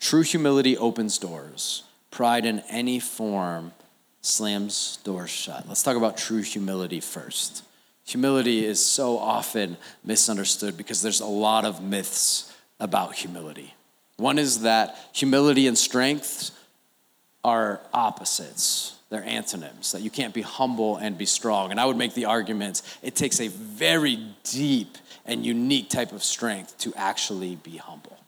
True 0.00 0.22
humility 0.22 0.76
opens 0.76 1.18
doors, 1.18 1.84
pride 2.10 2.44
in 2.44 2.60
any 2.68 3.00
form 3.00 3.72
slams 4.20 4.98
doors 5.04 5.30
shut. 5.30 5.66
Let's 5.68 5.82
talk 5.82 5.96
about 5.96 6.16
true 6.16 6.42
humility 6.42 7.00
first. 7.00 7.62
Humility 8.04 8.64
is 8.64 8.84
so 8.84 9.18
often 9.18 9.76
misunderstood 10.04 10.76
because 10.76 11.02
there's 11.02 11.20
a 11.20 11.26
lot 11.26 11.64
of 11.64 11.82
myths 11.82 12.52
about 12.78 13.14
humility. 13.14 13.74
One 14.16 14.38
is 14.38 14.60
that 14.60 14.96
humility 15.12 15.66
and 15.66 15.76
strength 15.76 16.50
are 17.44 17.80
opposites. 17.92 18.96
They're 19.08 19.24
antonyms, 19.24 19.92
that 19.92 20.02
you 20.02 20.10
can't 20.10 20.34
be 20.34 20.42
humble 20.42 20.96
and 20.96 21.16
be 21.16 21.26
strong. 21.26 21.70
And 21.70 21.78
I 21.78 21.84
would 21.84 21.96
make 21.96 22.14
the 22.14 22.24
argument 22.24 22.82
it 23.02 23.14
takes 23.14 23.40
a 23.40 23.48
very 23.48 24.18
deep 24.42 24.98
and 25.24 25.46
unique 25.46 25.90
type 25.90 26.12
of 26.12 26.24
strength 26.24 26.76
to 26.78 26.92
actually 26.96 27.56
be 27.56 27.76
humble. 27.76 28.18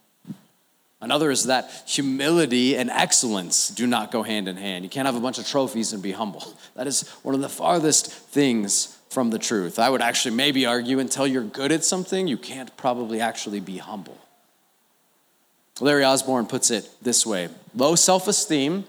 Another 1.01 1.31
is 1.31 1.45
that 1.45 1.71
humility 1.87 2.75
and 2.75 2.89
excellence 2.89 3.69
do 3.69 3.87
not 3.87 4.11
go 4.11 4.21
hand 4.21 4.47
in 4.49 4.57
hand. 4.57 4.83
You 4.83 4.89
can't 4.89 5.05
have 5.05 5.15
a 5.15 5.21
bunch 5.21 5.37
of 5.37 5.47
trophies 5.47 5.93
and 5.93 6.03
be 6.03 6.11
humble. 6.11 6.53
That 6.75 6.87
is 6.87 7.09
one 7.23 7.35
of 7.35 7.41
the 7.41 7.49
farthest 7.49 8.09
things 8.09 8.97
from 9.09 9.31
the 9.31 9.39
truth. 9.39 9.79
I 9.79 9.89
would 9.89 10.01
actually 10.01 10.35
maybe 10.35 10.65
argue 10.65 10.99
until 10.99 11.27
you're 11.27 11.43
good 11.43 11.73
at 11.73 11.83
something, 11.83 12.25
you 12.27 12.37
can't 12.37 12.75
probably 12.77 13.19
actually 13.19 13.59
be 13.59 13.79
humble. 13.79 14.17
Larry 15.81 16.05
Osborne 16.05 16.45
puts 16.45 16.71
it 16.71 16.89
this 17.01 17.25
way 17.25 17.49
low 17.75 17.95
self 17.95 18.27
esteem, 18.27 18.85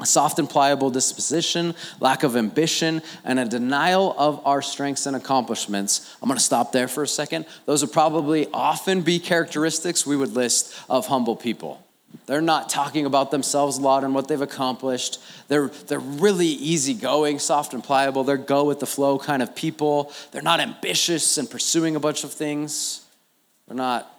a 0.00 0.06
soft 0.06 0.38
and 0.38 0.48
pliable 0.48 0.90
disposition, 0.90 1.74
lack 2.00 2.22
of 2.22 2.36
ambition, 2.36 3.02
and 3.24 3.38
a 3.38 3.44
denial 3.44 4.14
of 4.18 4.44
our 4.46 4.60
strengths 4.60 5.06
and 5.06 5.16
accomplishments. 5.16 6.16
I'm 6.20 6.28
going 6.28 6.38
to 6.38 6.44
stop 6.44 6.72
there 6.72 6.88
for 6.88 7.02
a 7.02 7.08
second. 7.08 7.46
Those 7.64 7.82
would 7.82 7.92
probably 7.92 8.48
often 8.52 9.02
be 9.02 9.18
characteristics 9.18 10.06
we 10.06 10.16
would 10.16 10.34
list 10.34 10.74
of 10.88 11.06
humble 11.06 11.36
people. 11.36 11.82
They're 12.26 12.40
not 12.40 12.68
talking 12.68 13.06
about 13.06 13.30
themselves 13.30 13.78
a 13.78 13.82
lot 13.82 14.02
and 14.02 14.14
what 14.14 14.28
they've 14.28 14.40
accomplished. 14.40 15.20
They're, 15.48 15.68
they're 15.86 15.98
really 15.98 16.46
easygoing, 16.46 17.38
soft 17.38 17.74
and 17.74 17.84
pliable. 17.84 18.24
They're 18.24 18.36
go 18.36 18.64
with 18.64 18.80
the 18.80 18.86
flow 18.86 19.18
kind 19.18 19.42
of 19.42 19.54
people. 19.54 20.12
They're 20.32 20.42
not 20.42 20.60
ambitious 20.60 21.38
and 21.38 21.48
pursuing 21.48 21.94
a 21.94 22.00
bunch 22.00 22.24
of 22.24 22.32
things. 22.32 23.04
They're 23.66 23.76
not 23.76 24.10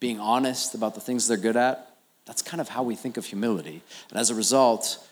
being 0.00 0.20
honest 0.20 0.74
about 0.74 0.94
the 0.94 1.00
things 1.00 1.26
they're 1.26 1.36
good 1.36 1.56
at. 1.56 1.87
That's 2.28 2.42
kind 2.42 2.60
of 2.60 2.68
how 2.68 2.82
we 2.82 2.94
think 2.94 3.16
of 3.16 3.24
humility. 3.24 3.80
And 4.10 4.20
as 4.20 4.28
a 4.28 4.34
result, 4.34 5.02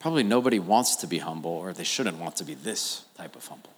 probably 0.00 0.24
nobody 0.24 0.58
wants 0.58 0.96
to 0.96 1.06
be 1.06 1.18
humble, 1.18 1.52
or 1.52 1.72
they 1.72 1.84
shouldn't 1.84 2.18
want 2.18 2.34
to 2.36 2.44
be 2.44 2.54
this 2.54 3.04
type 3.16 3.36
of 3.36 3.46
humble. 3.46 3.70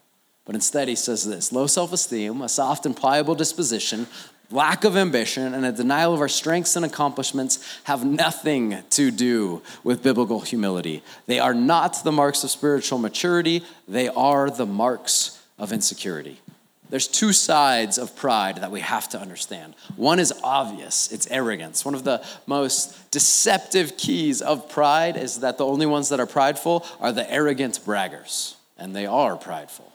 But 0.47 0.55
instead, 0.55 0.89
he 0.89 0.95
says 0.97 1.27
this 1.27 1.53
low 1.53 1.67
self 1.67 1.93
esteem, 1.93 2.41
a 2.41 2.49
soft 2.49 2.87
and 2.87 2.97
pliable 2.97 3.35
disposition, 3.35 4.07
lack 4.51 4.85
of 4.85 4.97
ambition, 4.97 5.53
and 5.53 5.67
a 5.67 5.71
denial 5.71 6.15
of 6.15 6.21
our 6.23 6.29
strengths 6.29 6.77
and 6.77 6.85
accomplishments 6.87 7.59
have 7.85 8.07
nothing 8.07 8.79
to 8.91 9.11
do 9.11 9.61
with 9.85 10.03
biblical 10.03 10.41
humility. 10.41 11.03
They 11.27 11.41
are 11.41 11.53
not 11.53 12.03
the 12.03 12.13
marks 12.13 12.43
of 12.43 12.51
spiritual 12.51 12.99
maturity, 12.99 13.65
they 13.87 14.09
are 14.09 14.49
the 14.49 14.65
marks 14.65 15.39
of 15.59 15.75
insecurity. 15.75 16.41
There's 16.91 17.07
two 17.07 17.33
sides 17.33 17.99
of 17.99 18.17
pride 18.17 18.59
that 18.59 18.71
we 18.71 18.81
have 18.81 19.09
to 19.11 19.21
understand. 19.21 19.75
One 19.97 20.19
is 20.19 20.33
obvious, 20.43 21.13
it's 21.13 21.27
arrogance. 21.31 21.85
One 21.85 21.95
of 21.95 22.05
the 22.05 22.25
most 22.47 23.11
deceptive 23.11 23.97
keys 23.97 24.41
of 24.41 24.71
pride 24.71 25.17
is 25.17 25.41
that 25.41 25.59
the 25.59 25.67
only 25.67 25.87
ones 25.87 26.09
that 26.09 26.21
are 26.21 26.27
prideful 26.27 26.87
are 27.01 27.13
the 27.13 27.31
arrogant 27.31 27.81
braggers, 27.85 28.55
and 28.79 28.97
they 28.97 29.07
are 29.07 29.37
prideful. 29.37 29.93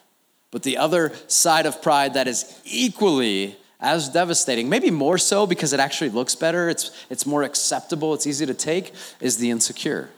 But 0.51 0.61
the 0.61 0.77
other 0.77 1.13
side 1.27 1.65
of 1.65 1.81
pride 1.81 2.13
that 2.13 2.27
is 2.27 2.61
equally 2.63 3.57
as 3.79 4.07
devastating, 4.07 4.69
maybe 4.69 4.91
more 4.91 5.17
so 5.17 5.45
because 5.45 5.73
it 5.73 5.79
actually 5.79 6.09
looks 6.09 6.35
better, 6.35 6.69
it's, 6.69 7.05
it's 7.09 7.25
more 7.25 7.43
acceptable, 7.43 8.13
it's 8.13 8.25
easy 8.25 8.45
to 8.45 8.53
take, 8.53 8.93
is 9.19 9.37
the 9.37 9.51
insecure. 9.51 10.09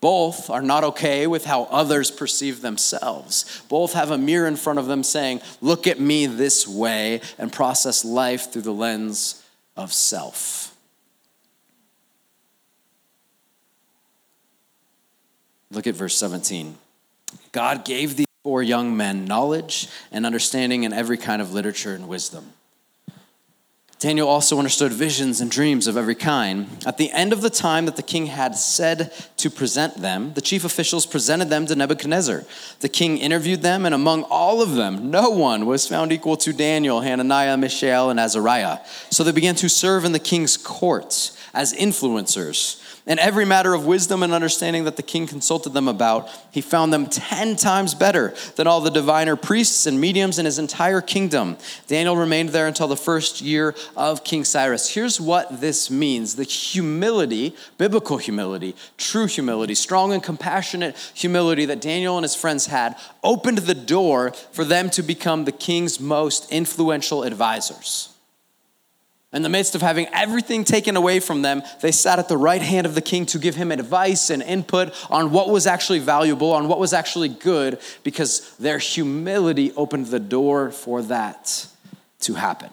Both 0.00 0.50
are 0.50 0.62
not 0.62 0.84
okay 0.84 1.26
with 1.26 1.44
how 1.44 1.64
others 1.64 2.10
perceive 2.10 2.60
themselves. 2.60 3.62
Both 3.68 3.94
have 3.94 4.10
a 4.10 4.18
mirror 4.18 4.46
in 4.46 4.56
front 4.56 4.78
of 4.78 4.86
them 4.86 5.02
saying, 5.02 5.40
Look 5.60 5.86
at 5.86 5.98
me 5.98 6.26
this 6.26 6.68
way, 6.68 7.20
and 7.38 7.52
process 7.52 8.04
life 8.04 8.52
through 8.52 8.62
the 8.62 8.72
lens 8.72 9.42
of 9.76 9.92
self. 9.92 10.76
Look 15.70 15.86
at 15.86 15.94
verse 15.94 16.16
17. 16.16 16.76
God 17.52 17.84
gave 17.84 18.16
these 18.16 18.26
four 18.42 18.62
young 18.62 18.96
men 18.96 19.24
knowledge 19.24 19.88
and 20.12 20.24
understanding 20.24 20.84
in 20.84 20.92
every 20.92 21.18
kind 21.18 21.42
of 21.42 21.52
literature 21.52 21.94
and 21.94 22.08
wisdom. 22.08 22.52
Daniel 23.98 24.28
also 24.28 24.58
understood 24.58 24.92
visions 24.92 25.40
and 25.40 25.50
dreams 25.50 25.86
of 25.86 25.96
every 25.96 26.14
kind. 26.14 26.66
At 26.86 26.98
the 26.98 27.10
end 27.12 27.32
of 27.32 27.40
the 27.40 27.48
time 27.48 27.86
that 27.86 27.96
the 27.96 28.02
king 28.02 28.26
had 28.26 28.54
said 28.54 29.10
to 29.38 29.48
present 29.48 29.96
them, 29.96 30.34
the 30.34 30.42
chief 30.42 30.66
officials 30.66 31.06
presented 31.06 31.48
them 31.48 31.64
to 31.66 31.74
Nebuchadnezzar. 31.74 32.44
The 32.80 32.90
king 32.90 33.16
interviewed 33.16 33.62
them, 33.62 33.86
and 33.86 33.94
among 33.94 34.24
all 34.24 34.60
of 34.60 34.74
them, 34.74 35.10
no 35.10 35.30
one 35.30 35.64
was 35.64 35.88
found 35.88 36.12
equal 36.12 36.36
to 36.36 36.52
Daniel, 36.52 37.00
Hananiah, 37.00 37.56
Mishael, 37.56 38.10
and 38.10 38.20
Azariah. 38.20 38.80
So 39.10 39.24
they 39.24 39.32
began 39.32 39.54
to 39.56 39.68
serve 39.70 40.04
in 40.04 40.12
the 40.12 40.18
king's 40.18 40.58
courts 40.58 41.34
as 41.54 41.72
influencers 41.72 42.82
And 43.08 43.20
every 43.20 43.44
matter 43.44 43.72
of 43.72 43.86
wisdom 43.86 44.24
and 44.24 44.32
understanding 44.32 44.82
that 44.82 44.96
the 44.96 45.02
king 45.02 45.28
consulted 45.28 45.72
them 45.72 45.86
about, 45.86 46.28
he 46.50 46.60
found 46.60 46.92
them 46.92 47.06
10 47.06 47.54
times 47.54 47.94
better 47.94 48.34
than 48.56 48.66
all 48.66 48.80
the 48.80 48.90
diviner 48.90 49.36
priests 49.36 49.86
and 49.86 50.00
mediums 50.00 50.40
in 50.40 50.44
his 50.44 50.58
entire 50.58 51.00
kingdom. 51.00 51.56
Daniel 51.86 52.16
remained 52.16 52.48
there 52.48 52.66
until 52.66 52.88
the 52.88 52.96
first 52.96 53.40
year 53.40 53.76
of 53.96 54.24
King 54.24 54.42
Cyrus. 54.42 54.92
Here's 54.92 55.20
what 55.20 55.60
this 55.60 55.88
means 55.88 56.34
the 56.34 56.42
humility, 56.42 57.54
biblical 57.78 58.18
humility, 58.18 58.74
true 58.98 59.26
humility, 59.26 59.76
strong 59.76 60.12
and 60.12 60.22
compassionate 60.22 60.96
humility 61.14 61.64
that 61.66 61.80
Daniel 61.80 62.16
and 62.16 62.24
his 62.24 62.34
friends 62.34 62.66
had 62.66 62.96
opened 63.22 63.58
the 63.58 63.74
door 63.74 64.32
for 64.50 64.64
them 64.64 64.90
to 64.90 65.02
become 65.04 65.44
the 65.44 65.52
king's 65.52 66.00
most 66.00 66.50
influential 66.50 67.22
advisors. 67.22 68.15
In 69.36 69.42
the 69.42 69.50
midst 69.50 69.74
of 69.74 69.82
having 69.82 70.06
everything 70.14 70.64
taken 70.64 70.96
away 70.96 71.20
from 71.20 71.42
them, 71.42 71.62
they 71.82 71.92
sat 71.92 72.18
at 72.18 72.26
the 72.26 72.38
right 72.38 72.62
hand 72.62 72.86
of 72.86 72.94
the 72.94 73.02
king 73.02 73.26
to 73.26 73.38
give 73.38 73.54
him 73.54 73.70
advice 73.70 74.30
and 74.30 74.42
input 74.42 74.94
on 75.10 75.30
what 75.30 75.50
was 75.50 75.66
actually 75.66 75.98
valuable, 75.98 76.52
on 76.52 76.68
what 76.68 76.78
was 76.78 76.94
actually 76.94 77.28
good, 77.28 77.78
because 78.02 78.56
their 78.56 78.78
humility 78.78 79.72
opened 79.72 80.06
the 80.06 80.18
door 80.18 80.70
for 80.70 81.02
that 81.02 81.66
to 82.20 82.32
happen. 82.32 82.70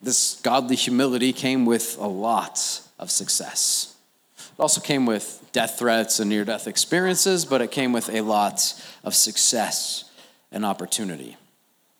This 0.00 0.40
godly 0.44 0.76
humility 0.76 1.32
came 1.32 1.66
with 1.66 1.98
a 1.98 2.06
lot 2.06 2.82
of 3.00 3.10
success. 3.10 3.96
It 4.36 4.60
also 4.60 4.80
came 4.80 5.06
with 5.06 5.44
death 5.50 5.76
threats 5.76 6.20
and 6.20 6.30
near 6.30 6.44
death 6.44 6.68
experiences, 6.68 7.44
but 7.44 7.62
it 7.62 7.72
came 7.72 7.90
with 7.90 8.10
a 8.10 8.20
lot 8.20 8.80
of 9.02 9.12
success 9.16 10.04
and 10.52 10.64
opportunity. 10.64 11.36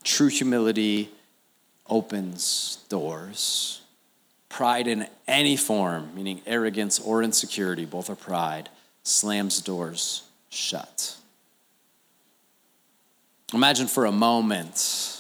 True 0.04 0.28
humility 0.28 1.11
opens 1.88 2.78
doors. 2.88 3.80
Pride 4.48 4.87
in 4.87 5.06
any 5.26 5.56
form, 5.56 6.11
meaning 6.14 6.40
arrogance 6.46 6.98
or 6.98 7.22
insecurity, 7.22 7.84
both 7.84 8.08
are 8.08 8.16
pride, 8.16 8.70
slams 9.02 9.61
doors 9.61 10.22
shut. 10.48 11.16
Imagine 13.52 13.87
for 13.87 14.04
a 14.04 14.12
moment 14.12 15.17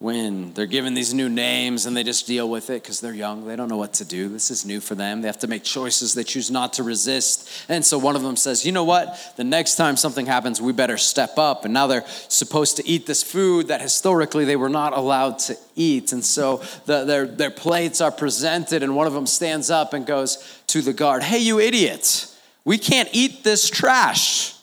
when 0.00 0.52
they're 0.52 0.66
given 0.66 0.94
these 0.94 1.12
new 1.12 1.28
names 1.28 1.84
and 1.84 1.96
they 1.96 2.04
just 2.04 2.24
deal 2.24 2.48
with 2.48 2.70
it 2.70 2.80
because 2.82 3.00
they're 3.00 3.12
young. 3.12 3.44
They 3.44 3.56
don't 3.56 3.68
know 3.68 3.76
what 3.76 3.94
to 3.94 4.04
do. 4.04 4.28
This 4.28 4.48
is 4.48 4.64
new 4.64 4.78
for 4.78 4.94
them. 4.94 5.22
They 5.22 5.26
have 5.26 5.40
to 5.40 5.48
make 5.48 5.64
choices. 5.64 6.14
They 6.14 6.22
choose 6.22 6.52
not 6.52 6.74
to 6.74 6.84
resist. 6.84 7.50
And 7.68 7.84
so 7.84 7.98
one 7.98 8.14
of 8.14 8.22
them 8.22 8.36
says, 8.36 8.64
You 8.64 8.70
know 8.70 8.84
what? 8.84 9.18
The 9.36 9.42
next 9.42 9.74
time 9.74 9.96
something 9.96 10.26
happens, 10.26 10.60
we 10.60 10.72
better 10.72 10.98
step 10.98 11.36
up. 11.36 11.64
And 11.64 11.74
now 11.74 11.88
they're 11.88 12.06
supposed 12.28 12.76
to 12.76 12.86
eat 12.86 13.06
this 13.06 13.24
food 13.24 13.68
that 13.68 13.80
historically 13.80 14.44
they 14.44 14.54
were 14.54 14.68
not 14.68 14.96
allowed 14.96 15.40
to 15.40 15.56
eat. 15.74 16.12
And 16.12 16.24
so 16.24 16.62
the, 16.86 17.04
their, 17.04 17.26
their 17.26 17.50
plates 17.50 18.00
are 18.00 18.12
presented, 18.12 18.84
and 18.84 18.94
one 18.94 19.08
of 19.08 19.14
them 19.14 19.26
stands 19.26 19.68
up 19.68 19.94
and 19.94 20.06
goes 20.06 20.62
to 20.68 20.80
the 20.80 20.92
guard, 20.92 21.24
Hey, 21.24 21.38
you 21.38 21.58
idiot. 21.58 22.32
We 22.64 22.78
can't 22.78 23.08
eat 23.12 23.42
this 23.42 23.68
trash. 23.68 24.54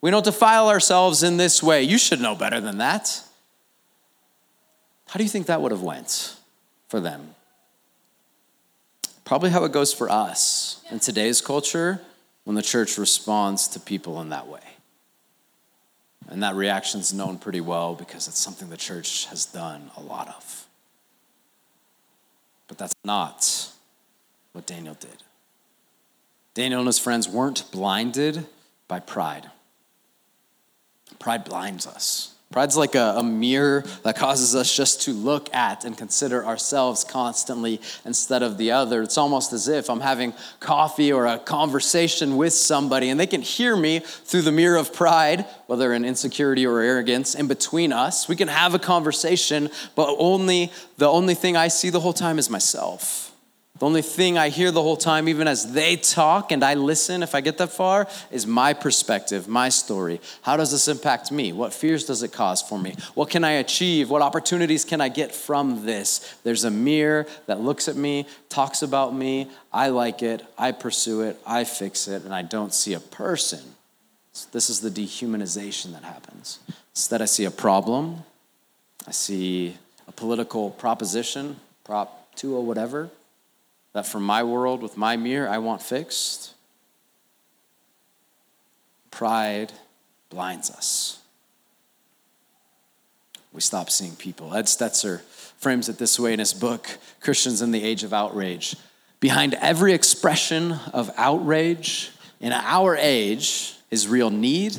We 0.00 0.12
don't 0.12 0.24
defile 0.24 0.68
ourselves 0.68 1.24
in 1.24 1.38
this 1.38 1.60
way. 1.60 1.82
You 1.82 1.98
should 1.98 2.20
know 2.20 2.36
better 2.36 2.60
than 2.60 2.78
that. 2.78 3.24
How 5.10 5.18
do 5.18 5.24
you 5.24 5.28
think 5.28 5.46
that 5.46 5.60
would 5.60 5.72
have 5.72 5.82
went 5.82 6.36
for 6.86 7.00
them? 7.00 7.34
Probably 9.24 9.50
how 9.50 9.64
it 9.64 9.72
goes 9.72 9.92
for 9.92 10.08
us 10.08 10.84
in 10.88 11.00
today's 11.00 11.40
culture 11.40 12.00
when 12.44 12.54
the 12.54 12.62
church 12.62 12.96
responds 12.96 13.66
to 13.68 13.80
people 13.80 14.20
in 14.20 14.28
that 14.28 14.46
way. 14.46 14.60
And 16.28 16.44
that 16.44 16.54
reaction 16.54 17.00
is 17.00 17.12
known 17.12 17.38
pretty 17.38 17.60
well 17.60 17.96
because 17.96 18.28
it's 18.28 18.38
something 18.38 18.70
the 18.70 18.76
church 18.76 19.26
has 19.26 19.46
done 19.46 19.90
a 19.96 20.00
lot 20.00 20.28
of. 20.28 20.68
But 22.68 22.78
that's 22.78 22.94
not 23.02 23.68
what 24.52 24.64
Daniel 24.64 24.94
did. 24.94 25.24
Daniel 26.54 26.82
and 26.82 26.86
his 26.86 27.00
friends 27.00 27.28
weren't 27.28 27.68
blinded 27.72 28.46
by 28.86 29.00
pride. 29.00 29.50
Pride 31.18 31.42
blinds 31.42 31.84
us. 31.84 32.36
Pride's 32.52 32.76
like 32.76 32.96
a, 32.96 33.14
a, 33.16 33.22
mirror 33.22 33.84
that 34.02 34.16
causes 34.16 34.56
us 34.56 34.76
just 34.76 35.02
to 35.02 35.12
look 35.12 35.54
at 35.54 35.84
and 35.84 35.96
consider 35.96 36.44
ourselves 36.44 37.04
constantly 37.04 37.80
instead 38.04 38.42
of 38.42 38.58
the 38.58 38.72
other. 38.72 39.02
It's 39.02 39.16
almost 39.16 39.52
as 39.52 39.68
if 39.68 39.88
I'm 39.88 40.00
having 40.00 40.34
coffee 40.58 41.12
or 41.12 41.26
a 41.26 41.38
conversation 41.38 42.36
with 42.36 42.52
somebody 42.52 43.08
and 43.08 43.20
they 43.20 43.28
can 43.28 43.40
hear 43.40 43.76
me 43.76 44.00
through 44.00 44.42
the 44.42 44.50
mirror 44.50 44.78
of 44.78 44.92
pride, 44.92 45.46
whether 45.68 45.92
in 45.92 46.04
insecurity 46.04 46.66
or 46.66 46.80
arrogance, 46.80 47.36
in 47.36 47.46
between 47.46 47.92
us. 47.92 48.26
We 48.26 48.34
can 48.34 48.48
have 48.48 48.74
a 48.74 48.80
conversation, 48.80 49.70
but 49.94 50.12
only 50.18 50.72
the 50.96 51.08
only 51.08 51.36
thing 51.36 51.56
I 51.56 51.68
see 51.68 51.88
the 51.88 52.00
whole 52.00 52.12
time 52.12 52.36
is 52.36 52.50
myself. 52.50 53.29
The 53.80 53.86
only 53.86 54.02
thing 54.02 54.36
I 54.36 54.50
hear 54.50 54.70
the 54.70 54.82
whole 54.82 54.98
time, 54.98 55.26
even 55.26 55.48
as 55.48 55.72
they 55.72 55.96
talk 55.96 56.52
and 56.52 56.62
I 56.62 56.74
listen, 56.74 57.22
if 57.22 57.34
I 57.34 57.40
get 57.40 57.56
that 57.56 57.72
far, 57.72 58.08
is 58.30 58.46
my 58.46 58.74
perspective, 58.74 59.48
my 59.48 59.70
story. 59.70 60.20
How 60.42 60.58
does 60.58 60.70
this 60.70 60.86
impact 60.86 61.32
me? 61.32 61.54
What 61.54 61.72
fears 61.72 62.04
does 62.04 62.22
it 62.22 62.30
cause 62.30 62.60
for 62.60 62.78
me? 62.78 62.94
What 63.14 63.30
can 63.30 63.42
I 63.42 63.52
achieve? 63.52 64.10
What 64.10 64.20
opportunities 64.20 64.84
can 64.84 65.00
I 65.00 65.08
get 65.08 65.34
from 65.34 65.86
this? 65.86 66.36
There's 66.44 66.64
a 66.64 66.70
mirror 66.70 67.26
that 67.46 67.60
looks 67.60 67.88
at 67.88 67.96
me, 67.96 68.26
talks 68.50 68.82
about 68.82 69.14
me. 69.14 69.48
I 69.72 69.88
like 69.88 70.22
it, 70.22 70.44
I 70.58 70.72
pursue 70.72 71.22
it, 71.22 71.40
I 71.46 71.64
fix 71.64 72.06
it, 72.06 72.24
and 72.24 72.34
I 72.34 72.42
don't 72.42 72.74
see 72.74 72.92
a 72.92 73.00
person. 73.00 73.60
So 74.34 74.46
this 74.52 74.68
is 74.68 74.80
the 74.80 74.90
dehumanization 74.90 75.92
that 75.92 76.04
happens. 76.04 76.58
Instead, 76.94 77.22
I 77.22 77.24
see 77.24 77.46
a 77.46 77.50
problem, 77.50 78.24
I 79.08 79.12
see 79.12 79.78
a 80.06 80.12
political 80.12 80.68
proposition, 80.68 81.56
prop 81.82 82.36
two 82.36 82.54
or 82.54 82.62
whatever 82.62 83.08
that 83.92 84.06
from 84.06 84.22
my 84.22 84.42
world 84.42 84.82
with 84.82 84.96
my 84.96 85.16
mirror 85.16 85.48
I 85.48 85.58
want 85.58 85.82
fixed. 85.82 86.54
Pride 89.10 89.72
blinds 90.28 90.70
us. 90.70 91.20
We 93.52 93.60
stop 93.60 93.90
seeing 93.90 94.14
people. 94.14 94.54
Ed 94.54 94.66
Stetzer 94.66 95.20
frames 95.58 95.88
it 95.88 95.98
this 95.98 96.18
way 96.18 96.32
in 96.32 96.38
his 96.38 96.54
book, 96.54 96.98
Christians 97.20 97.62
in 97.62 97.72
the 97.72 97.82
Age 97.82 98.04
of 98.04 98.12
Outrage. 98.12 98.76
Behind 99.18 99.54
every 99.54 99.92
expression 99.92 100.72
of 100.92 101.10
outrage 101.16 102.10
in 102.40 102.52
our 102.52 102.96
age 102.96 103.74
is 103.90 104.08
real 104.08 104.30
need, 104.30 104.78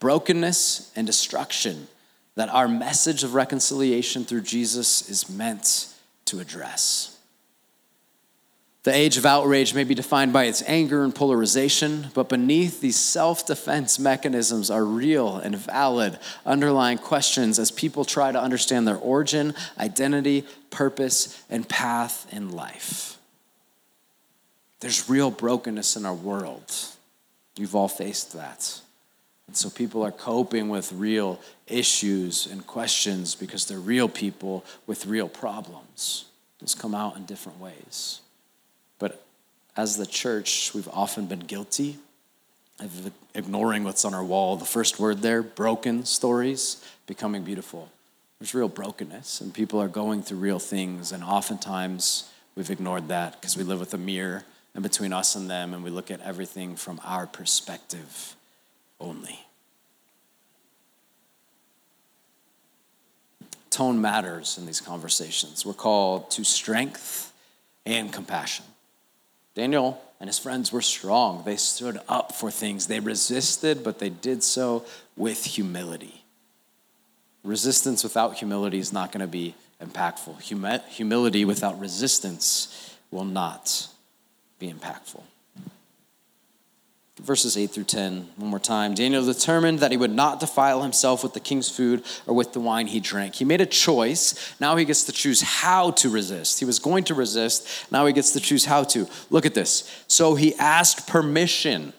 brokenness, 0.00 0.92
and 0.96 1.06
destruction 1.06 1.86
that 2.34 2.48
our 2.48 2.68
message 2.68 3.24
of 3.24 3.34
reconciliation 3.34 4.24
through 4.24 4.42
Jesus 4.42 5.08
is 5.08 5.30
meant 5.30 5.94
to 6.26 6.40
address. 6.40 7.19
The 8.82 8.94
age 8.94 9.18
of 9.18 9.26
outrage 9.26 9.74
may 9.74 9.84
be 9.84 9.94
defined 9.94 10.32
by 10.32 10.44
its 10.44 10.62
anger 10.66 11.04
and 11.04 11.14
polarization, 11.14 12.06
but 12.14 12.30
beneath 12.30 12.80
these 12.80 12.96
self 12.96 13.46
defense 13.46 13.98
mechanisms 13.98 14.70
are 14.70 14.84
real 14.84 15.36
and 15.36 15.54
valid 15.54 16.18
underlying 16.46 16.96
questions 16.96 17.58
as 17.58 17.70
people 17.70 18.06
try 18.06 18.32
to 18.32 18.40
understand 18.40 18.88
their 18.88 18.96
origin, 18.96 19.54
identity, 19.78 20.46
purpose, 20.70 21.42
and 21.50 21.68
path 21.68 22.26
in 22.32 22.52
life. 22.52 23.18
There's 24.80 25.10
real 25.10 25.30
brokenness 25.30 25.96
in 25.96 26.06
our 26.06 26.14
world. 26.14 26.72
You've 27.56 27.76
all 27.76 27.88
faced 27.88 28.32
that. 28.32 28.80
And 29.46 29.54
so 29.54 29.68
people 29.68 30.02
are 30.02 30.12
coping 30.12 30.70
with 30.70 30.90
real 30.92 31.38
issues 31.66 32.46
and 32.46 32.66
questions 32.66 33.34
because 33.34 33.66
they're 33.66 33.78
real 33.78 34.08
people 34.08 34.64
with 34.86 35.04
real 35.04 35.28
problems. 35.28 36.24
Those 36.60 36.74
come 36.74 36.94
out 36.94 37.16
in 37.16 37.26
different 37.26 37.60
ways. 37.60 38.20
As 39.76 39.96
the 39.96 40.06
church, 40.06 40.72
we've 40.74 40.88
often 40.88 41.26
been 41.26 41.40
guilty 41.40 41.98
of 42.80 43.12
ignoring 43.34 43.84
what's 43.84 44.04
on 44.04 44.14
our 44.14 44.24
wall. 44.24 44.56
The 44.56 44.64
first 44.64 44.98
word 44.98 45.22
there, 45.22 45.42
broken 45.42 46.04
stories, 46.04 46.84
becoming 47.06 47.44
beautiful. 47.44 47.90
There's 48.38 48.54
real 48.54 48.68
brokenness, 48.68 49.40
and 49.40 49.52
people 49.52 49.80
are 49.80 49.88
going 49.88 50.22
through 50.22 50.38
real 50.38 50.58
things, 50.58 51.12
and 51.12 51.22
oftentimes 51.22 52.30
we've 52.56 52.70
ignored 52.70 53.08
that 53.08 53.40
because 53.40 53.56
we 53.56 53.64
live 53.64 53.80
with 53.80 53.92
a 53.92 53.98
mirror 53.98 54.44
in 54.74 54.82
between 54.82 55.12
us 55.12 55.34
and 55.34 55.50
them, 55.50 55.74
and 55.74 55.84
we 55.84 55.90
look 55.90 56.10
at 56.10 56.20
everything 56.20 56.74
from 56.74 57.00
our 57.04 57.26
perspective 57.26 58.34
only. 58.98 59.40
Tone 63.68 64.00
matters 64.00 64.58
in 64.58 64.66
these 64.66 64.80
conversations. 64.80 65.64
We're 65.64 65.74
called 65.74 66.30
to 66.32 66.44
strength 66.44 67.32
and 67.86 68.12
compassion. 68.12 68.64
Daniel 69.54 70.00
and 70.20 70.28
his 70.28 70.38
friends 70.38 70.72
were 70.72 70.82
strong. 70.82 71.42
They 71.44 71.56
stood 71.56 71.98
up 72.08 72.32
for 72.32 72.50
things. 72.50 72.86
They 72.86 73.00
resisted, 73.00 73.82
but 73.82 73.98
they 73.98 74.10
did 74.10 74.42
so 74.42 74.84
with 75.16 75.44
humility. 75.44 76.24
Resistance 77.42 78.04
without 78.04 78.36
humility 78.36 78.78
is 78.78 78.92
not 78.92 79.12
going 79.12 79.22
to 79.22 79.26
be 79.26 79.54
impactful. 79.82 80.40
humility 80.88 81.44
without 81.44 81.80
resistance 81.80 82.96
will 83.10 83.24
not 83.24 83.88
be 84.58 84.70
impactful. 84.70 85.22
Verses 87.20 87.56
8 87.56 87.68
through 87.68 87.84
10, 87.84 88.28
one 88.36 88.50
more 88.50 88.58
time. 88.58 88.94
Daniel 88.94 89.24
determined 89.24 89.78
that 89.80 89.90
he 89.90 89.96
would 89.96 90.10
not 90.10 90.40
defile 90.40 90.82
himself 90.82 91.22
with 91.22 91.34
the 91.34 91.40
king's 91.40 91.68
food 91.68 92.02
or 92.26 92.34
with 92.34 92.52
the 92.52 92.60
wine 92.60 92.86
he 92.86 93.00
drank. 93.00 93.34
He 93.34 93.44
made 93.44 93.60
a 93.60 93.66
choice. 93.66 94.54
Now 94.60 94.76
he 94.76 94.84
gets 94.84 95.04
to 95.04 95.12
choose 95.12 95.42
how 95.42 95.92
to 95.92 96.08
resist. 96.08 96.58
He 96.58 96.64
was 96.64 96.78
going 96.78 97.04
to 97.04 97.14
resist. 97.14 97.90
Now 97.92 98.06
he 98.06 98.12
gets 98.12 98.32
to 98.32 98.40
choose 98.40 98.64
how 98.64 98.84
to. 98.84 99.06
Look 99.30 99.46
at 99.46 99.54
this. 99.54 100.04
So 100.08 100.34
he 100.34 100.54
asked 100.56 101.06
permission 101.06 101.92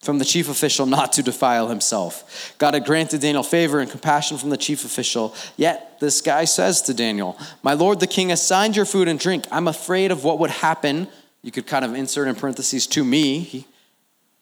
from 0.00 0.18
the 0.18 0.24
chief 0.24 0.48
official 0.48 0.84
not 0.86 1.12
to 1.14 1.22
defile 1.22 1.68
himself. 1.68 2.54
God 2.58 2.74
had 2.74 2.84
granted 2.84 3.20
Daniel 3.20 3.42
favor 3.42 3.78
and 3.78 3.90
compassion 3.90 4.36
from 4.36 4.50
the 4.50 4.56
chief 4.56 4.84
official. 4.84 5.34
Yet 5.56 6.00
this 6.00 6.20
guy 6.20 6.44
says 6.44 6.82
to 6.82 6.94
Daniel, 6.94 7.38
My 7.62 7.74
lord 7.74 8.00
the 8.00 8.06
king 8.06 8.32
assigned 8.32 8.76
your 8.76 8.84
food 8.84 9.08
and 9.08 9.18
drink. 9.18 9.44
I'm 9.50 9.68
afraid 9.68 10.10
of 10.10 10.24
what 10.24 10.38
would 10.40 10.50
happen. 10.50 11.08
You 11.42 11.52
could 11.52 11.66
kind 11.66 11.84
of 11.84 11.94
insert 11.94 12.28
in 12.28 12.34
parentheses 12.34 12.86
to 12.88 13.04
me 13.04 13.66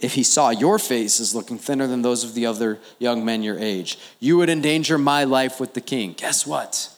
if 0.00 0.14
he 0.14 0.22
saw 0.22 0.50
your 0.50 0.78
face 0.78 1.20
as 1.20 1.34
looking 1.34 1.58
thinner 1.58 1.86
than 1.86 2.02
those 2.02 2.24
of 2.24 2.34
the 2.34 2.46
other 2.46 2.78
young 2.98 3.24
men 3.24 3.42
your 3.42 3.58
age. 3.58 3.98
You 4.18 4.36
would 4.38 4.48
endanger 4.48 4.98
my 4.98 5.24
life 5.24 5.60
with 5.60 5.74
the 5.74 5.80
king. 5.80 6.14
Guess 6.14 6.46
what? 6.46 6.90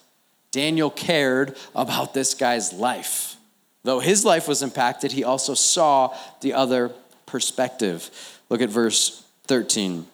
Daniel 0.51 0.91
cared 0.91 1.57
about 1.75 2.15
this 2.15 2.35
guy's 2.35 2.73
life. 2.73 3.37
Though 3.85 4.01
his 4.01 4.25
life 4.25 4.47
was 4.47 4.63
impacted, 4.63 5.13
he 5.13 5.25
also 5.25 5.55
saw 5.55 6.17
the 6.41 6.53
other 6.53 6.93
perspective. 7.27 8.11
Look 8.49 8.61
at 8.61 8.69
verse 8.69 9.25
13. 9.47 10.07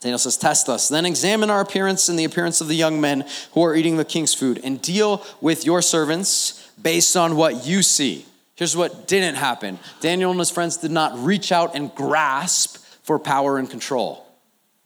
Daniel 0.00 0.18
says, 0.18 0.36
Test 0.36 0.68
us, 0.68 0.88
then 0.88 1.04
examine 1.04 1.50
our 1.50 1.60
appearance 1.60 2.08
and 2.08 2.16
the 2.16 2.24
appearance 2.24 2.60
of 2.60 2.68
the 2.68 2.76
young 2.76 3.00
men 3.00 3.24
who 3.52 3.64
are 3.64 3.74
eating 3.74 3.96
the 3.96 4.04
king's 4.04 4.34
food, 4.34 4.60
and 4.62 4.80
deal 4.80 5.24
with 5.40 5.66
your 5.66 5.82
servants 5.82 6.70
based 6.80 7.16
on 7.16 7.34
what 7.34 7.66
you 7.66 7.82
see. 7.82 8.24
Here's 8.58 8.76
what 8.76 9.06
didn't 9.06 9.36
happen 9.36 9.78
Daniel 10.00 10.32
and 10.32 10.40
his 10.40 10.50
friends 10.50 10.78
did 10.78 10.90
not 10.90 11.16
reach 11.16 11.52
out 11.52 11.76
and 11.76 11.94
grasp 11.94 12.84
for 13.04 13.20
power 13.20 13.56
and 13.56 13.70
control. 13.70 14.26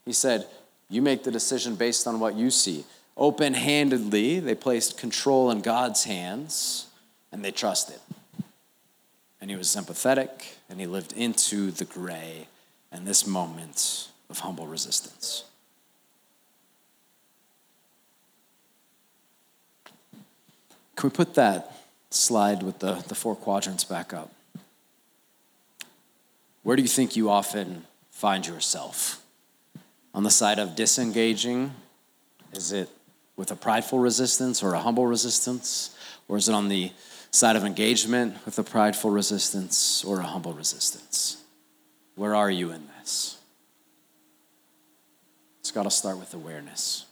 He 0.05 0.13
said, 0.13 0.45
You 0.91 1.01
make 1.01 1.23
the 1.23 1.31
decision 1.31 1.73
based 1.73 2.05
on 2.05 2.19
what 2.19 2.35
you 2.35 2.51
see. 2.51 2.85
Open 3.17 3.55
handedly, 3.55 4.39
they 4.39 4.53
placed 4.53 4.99
control 4.99 5.49
in 5.49 5.61
God's 5.61 6.03
hands 6.03 6.85
and 7.31 7.43
they 7.43 7.49
trusted. 7.49 7.99
And 9.41 9.49
he 9.49 9.57
was 9.57 9.69
sympathetic 9.69 10.55
and 10.69 10.79
he 10.79 10.85
lived 10.85 11.13
into 11.13 11.71
the 11.71 11.85
gray 11.85 12.47
and 12.91 13.07
this 13.07 13.25
moment 13.25 14.09
of 14.29 14.39
humble 14.39 14.67
resistance. 14.67 15.45
Can 20.95 21.09
we 21.09 21.13
put 21.15 21.33
that 21.33 21.82
slide 22.13 22.63
with 22.63 22.79
the, 22.79 23.03
the 23.07 23.15
four 23.15 23.35
quadrants 23.35 23.83
back 23.83 24.13
up? 24.13 24.31
Where 26.63 26.75
do 26.75 26.81
you 26.81 26.87
think 26.87 27.15
you 27.15 27.29
often 27.29 27.85
find 28.11 28.45
yourself? 28.45 29.21
On 30.13 30.23
the 30.23 30.29
side 30.29 30.59
of 30.59 30.75
disengaging? 30.75 31.73
Is 32.53 32.71
it 32.71 32.89
with 33.35 33.51
a 33.51 33.55
prideful 33.55 33.99
resistance 33.99 34.63
or 34.63 34.73
a 34.73 34.79
humble 34.79 35.07
resistance? 35.07 35.95
Or 36.27 36.37
is 36.37 36.47
it 36.47 36.55
on 36.55 36.69
the 36.69 36.91
side 37.31 37.55
of 37.55 37.65
engagement 37.65 38.37
with 38.45 38.57
a 38.59 38.63
prideful 38.63 39.09
resistance 39.09 40.03
or 40.03 40.19
a 40.19 40.23
humble 40.23 40.53
resistance? 40.53 41.43
Where 42.15 42.35
are 42.35 42.49
you 42.49 42.71
in 42.71 42.87
this? 42.99 43.39
It's 45.59 45.71
got 45.71 45.83
to 45.83 45.91
start 45.91 46.19
with 46.19 46.33
awareness. 46.33 47.05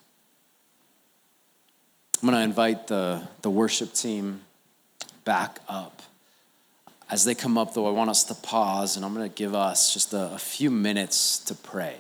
I'm 2.21 2.29
going 2.29 2.37
to 2.37 2.43
invite 2.43 2.87
the, 2.87 3.27
the 3.41 3.49
worship 3.49 3.93
team 3.93 4.41
back 5.23 5.59
up. 5.67 6.01
As 7.09 7.25
they 7.25 7.35
come 7.35 7.57
up, 7.57 7.73
though, 7.73 7.87
I 7.87 7.91
want 7.91 8.09
us 8.09 8.23
to 8.25 8.33
pause 8.33 8.95
and 8.95 9.05
I'm 9.05 9.13
going 9.13 9.29
to 9.29 9.35
give 9.35 9.53
us 9.53 9.93
just 9.93 10.13
a, 10.13 10.33
a 10.33 10.37
few 10.37 10.71
minutes 10.71 11.39
to 11.39 11.55
pray. 11.55 11.97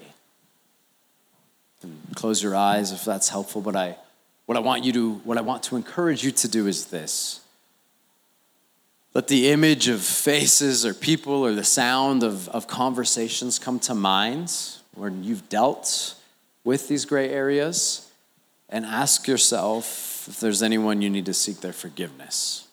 close 2.15 2.41
your 2.41 2.55
eyes 2.55 2.91
if 2.91 3.03
that's 3.03 3.29
helpful, 3.29 3.61
but 3.61 3.75
I, 3.75 3.97
what 4.45 4.57
I 4.57 4.61
want 4.61 4.85
you 4.85 4.93
to, 4.93 5.13
what 5.25 5.37
I 5.37 5.41
want 5.41 5.63
to 5.63 5.75
encourage 5.75 6.23
you 6.23 6.31
to 6.31 6.47
do 6.47 6.67
is 6.67 6.85
this 6.85 7.41
let 9.13 9.27
the 9.27 9.49
image 9.49 9.89
of 9.89 10.01
faces 10.01 10.85
or 10.85 10.93
people 10.93 11.45
or 11.45 11.53
the 11.53 11.65
sound 11.65 12.23
of, 12.23 12.47
of 12.49 12.67
conversations 12.67 13.59
come 13.59 13.77
to 13.79 13.93
mind 13.93 14.53
when 14.95 15.23
you've 15.23 15.49
dealt 15.49 16.15
with 16.63 16.87
these 16.87 17.03
gray 17.03 17.29
areas 17.29 18.09
and 18.69 18.85
ask 18.85 19.27
yourself 19.27 20.27
if 20.29 20.39
there's 20.39 20.63
anyone 20.63 21.01
you 21.01 21.09
need 21.09 21.25
to 21.25 21.33
seek 21.33 21.59
their 21.59 21.73
forgiveness. 21.73 22.67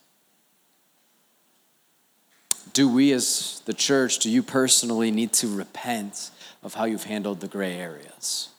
Do 2.73 2.89
we, 2.89 3.13
as 3.13 3.63
the 3.67 3.75
church, 3.75 4.19
do 4.19 4.31
you 4.31 4.43
personally 4.43 5.11
need 5.11 5.33
to 5.35 5.49
repent 5.49 6.31
of 6.63 6.75
how 6.75 6.85
you've 6.85 7.05
handled 7.05 7.41
the 7.41 7.49
gray 7.49 7.75
areas? 7.75 8.51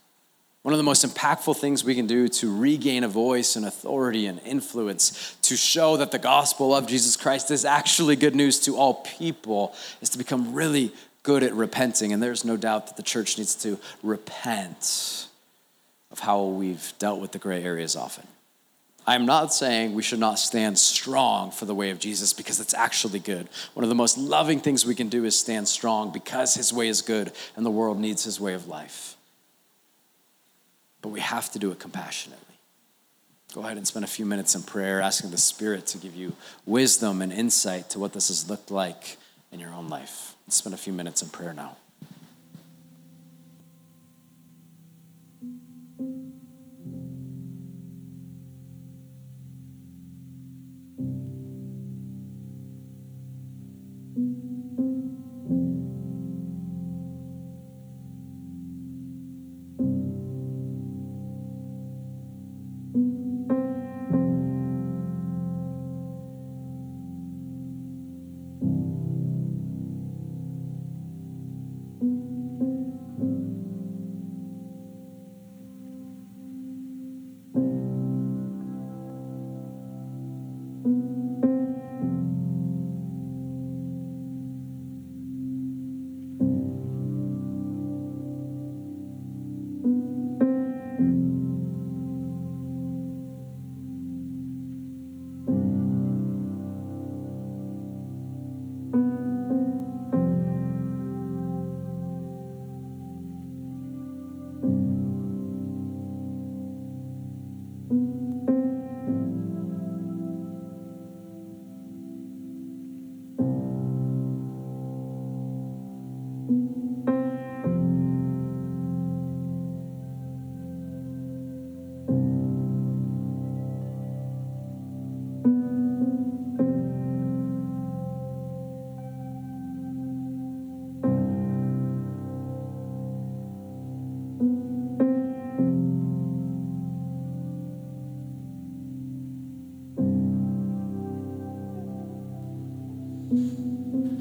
One 0.62 0.74
of 0.74 0.78
the 0.78 0.84
most 0.84 1.06
impactful 1.06 1.58
things 1.58 1.84
we 1.84 1.96
can 1.96 2.06
do 2.06 2.28
to 2.28 2.56
regain 2.56 3.04
a 3.04 3.08
voice 3.08 3.56
and 3.56 3.66
authority 3.66 4.26
and 4.26 4.42
influence, 4.46 5.38
to 5.44 5.56
show 5.56 5.98
that 5.98 6.12
the 6.12 6.20
gospel 6.20 6.76
of 6.76 6.86
Jesus 6.86 7.16
Christ 7.16 7.50
is 7.50 7.64
actually 7.64 8.16
good 8.16 8.36
news 8.36 8.60
to 8.62 8.76
all 8.76 8.96
people, 8.96 9.74
is 10.02 10.10
to 10.10 10.18
become 10.18 10.54
really 10.54 10.92
good 11.24 11.44
at 11.44 11.54
repenting. 11.54 12.12
And 12.12 12.22
there's 12.22 12.44
no 12.44 12.58
doubt 12.58 12.88
that 12.88 12.98
the 12.98 13.04
church 13.04 13.38
needs 13.38 13.56
to 13.56 13.80
repent 14.04 15.28
of 16.12 16.20
how 16.20 16.44
we've 16.44 16.94
dealt 17.00 17.22
with 17.22 17.32
the 17.32 17.40
gray 17.40 17.64
areas 17.64 17.96
often. 17.96 18.28
I'm 19.08 19.26
not 19.26 19.54
saying 19.54 19.94
we 19.94 20.04
should 20.04 20.20
not 20.20 20.38
stand 20.38 20.78
strong 20.78 21.52
for 21.52 21.66
the 21.66 21.74
way 21.74 21.90
of 21.90 22.00
Jesus 22.00 22.34
because 22.34 22.60
it's 22.60 22.74
actually 22.74 23.20
good. 23.20 23.48
One 23.74 23.84
of 23.84 23.90
the 23.90 23.96
most 23.96 24.18
loving 24.18 24.60
things 24.60 24.86
we 24.86 24.96
can 24.96 25.10
do 25.10 25.26
is 25.26 25.40
stand 25.40 25.68
strong 25.68 26.12
because 26.12 26.54
his 26.54 26.72
way 26.72 26.88
is 26.88 27.02
good 27.02 27.32
and 27.56 27.66
the 27.66 27.72
world 27.72 28.00
needs 28.00 28.24
his 28.24 28.40
way 28.40 28.54
of 28.54 28.68
life 28.68 29.16
but 31.02 31.10
we 31.10 31.20
have 31.20 31.52
to 31.52 31.60
do 31.60 31.72
it 31.72 31.80
compassionately. 31.80 32.46
Go 33.54 33.62
ahead 33.62 33.78
and 33.78 33.88
spend 33.88 34.06
a 34.06 34.08
few 34.08 34.26
minutes 34.26 34.54
in 34.54 34.62
prayer, 34.62 35.02
asking 35.02 35.32
the 35.32 35.38
Spirit 35.38 35.88
to 35.88 35.98
give 35.98 36.16
you 36.16 36.34
wisdom 36.66 37.22
and 37.22 37.34
insight 37.34 37.90
to 37.92 38.00
what 38.00 38.14
this 38.14 38.28
has 38.28 38.50
looked 38.50 38.70
like 38.70 39.18
in 39.52 39.60
your 39.60 39.74
own 39.74 39.88
life. 39.88 40.36
Let's 40.46 40.58
spend 40.58 40.76
a 40.76 40.78
few 40.78 40.94
minutes 40.94 41.24
in 41.24 41.30
prayer 41.30 41.54
now. 41.54 41.78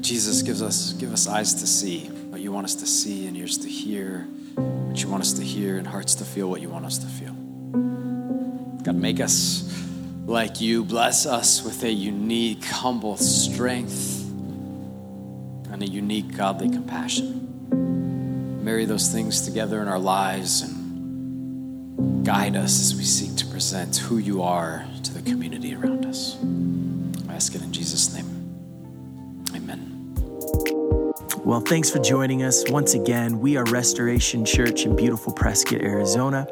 Jesus 0.01 0.41
gives 0.43 0.61
us 0.61 0.93
give 0.93 1.11
us 1.11 1.27
eyes 1.27 1.55
to 1.55 1.67
see 1.67 2.07
what 2.29 2.41
you 2.41 2.51
want 2.51 2.65
us 2.65 2.75
to 2.75 2.85
see 2.85 3.27
and 3.27 3.35
ears 3.35 3.57
to 3.59 3.67
hear 3.67 4.27
what 4.55 5.01
you 5.01 5.09
want 5.09 5.21
us 5.21 5.33
to 5.33 5.43
hear 5.43 5.77
and 5.77 5.87
hearts 5.87 6.15
to 6.15 6.25
feel 6.25 6.49
what 6.49 6.61
you 6.61 6.69
want 6.69 6.85
us 6.85 6.97
to 6.99 7.07
feel. 7.07 7.33
God, 8.83 8.95
make 8.95 9.19
us 9.19 9.63
like 10.25 10.61
you. 10.61 10.83
Bless 10.83 11.25
us 11.25 11.63
with 11.63 11.83
a 11.83 11.91
unique, 11.91 12.63
humble 12.65 13.17
strength 13.17 14.29
and 15.71 15.81
a 15.81 15.87
unique, 15.87 16.35
godly 16.35 16.69
compassion. 16.69 18.63
Marry 18.63 18.85
those 18.85 19.09
things 19.09 19.41
together 19.41 19.81
in 19.81 19.87
our 19.87 19.99
lives 19.99 20.61
and 20.61 22.25
guide 22.25 22.55
us 22.55 22.79
as 22.79 22.95
we 22.95 23.03
seek 23.03 23.35
to 23.37 23.45
present 23.47 23.97
who 23.97 24.17
you 24.17 24.43
are 24.43 24.85
to 25.03 25.13
the 25.13 25.21
community 25.21 25.73
around 25.73 26.05
us. 26.05 26.37
I 27.27 27.33
ask 27.33 27.55
it 27.55 27.61
in 27.61 27.73
Jesus' 27.73 28.13
name. 28.13 28.38
Well, 31.45 31.61
thanks 31.61 31.89
for 31.89 31.99
joining 31.99 32.43
us. 32.43 32.69
Once 32.69 32.93
again, 32.93 33.39
we 33.39 33.55
are 33.55 33.63
Restoration 33.65 34.45
Church 34.45 34.85
in 34.85 34.95
beautiful 34.95 35.33
Prescott, 35.33 35.81
Arizona, 35.81 36.45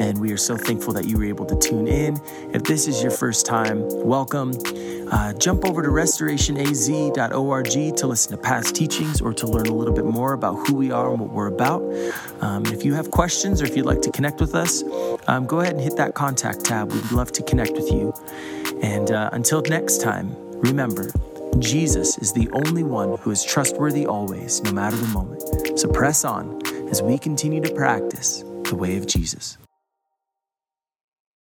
and 0.00 0.18
we 0.20 0.32
are 0.32 0.36
so 0.36 0.56
thankful 0.56 0.92
that 0.94 1.06
you 1.06 1.18
were 1.18 1.24
able 1.24 1.44
to 1.46 1.58
tune 1.58 1.88
in. 1.88 2.18
If 2.54 2.62
this 2.62 2.86
is 2.86 3.02
your 3.02 3.10
first 3.10 3.46
time, 3.46 3.82
welcome. 4.04 4.52
Uh, 5.10 5.32
jump 5.34 5.64
over 5.64 5.82
to 5.82 5.88
restorationaz.org 5.88 7.96
to 7.96 8.06
listen 8.06 8.30
to 8.30 8.38
past 8.38 8.74
teachings 8.74 9.20
or 9.20 9.34
to 9.34 9.46
learn 9.46 9.66
a 9.66 9.74
little 9.74 9.94
bit 9.94 10.04
more 10.04 10.34
about 10.34 10.54
who 10.66 10.76
we 10.76 10.92
are 10.92 11.10
and 11.10 11.20
what 11.20 11.30
we're 11.30 11.48
about. 11.48 11.82
Um, 12.40 12.64
if 12.66 12.84
you 12.84 12.94
have 12.94 13.10
questions 13.10 13.60
or 13.60 13.66
if 13.66 13.76
you'd 13.76 13.86
like 13.86 14.02
to 14.02 14.12
connect 14.12 14.40
with 14.40 14.54
us, 14.54 14.84
um, 15.26 15.46
go 15.46 15.60
ahead 15.60 15.74
and 15.74 15.82
hit 15.82 15.96
that 15.96 16.14
contact 16.14 16.64
tab. 16.64 16.92
We'd 16.92 17.10
love 17.10 17.32
to 17.32 17.42
connect 17.42 17.72
with 17.72 17.90
you. 17.90 18.14
And 18.82 19.10
uh, 19.10 19.30
until 19.32 19.62
next 19.62 20.00
time, 20.00 20.36
remember, 20.60 21.10
Jesus 21.60 22.16
is 22.18 22.32
the 22.32 22.48
only 22.52 22.84
one 22.84 23.18
who 23.18 23.30
is 23.30 23.44
trustworthy 23.44 24.06
always, 24.06 24.62
no 24.62 24.72
matter 24.72 24.96
the 24.96 25.08
moment. 25.08 25.78
So 25.78 25.88
press 25.88 26.24
on 26.24 26.60
as 26.88 27.02
we 27.02 27.18
continue 27.18 27.60
to 27.60 27.74
practice 27.74 28.44
the 28.64 28.76
way 28.76 28.96
of 28.96 29.06
Jesus. 29.06 29.58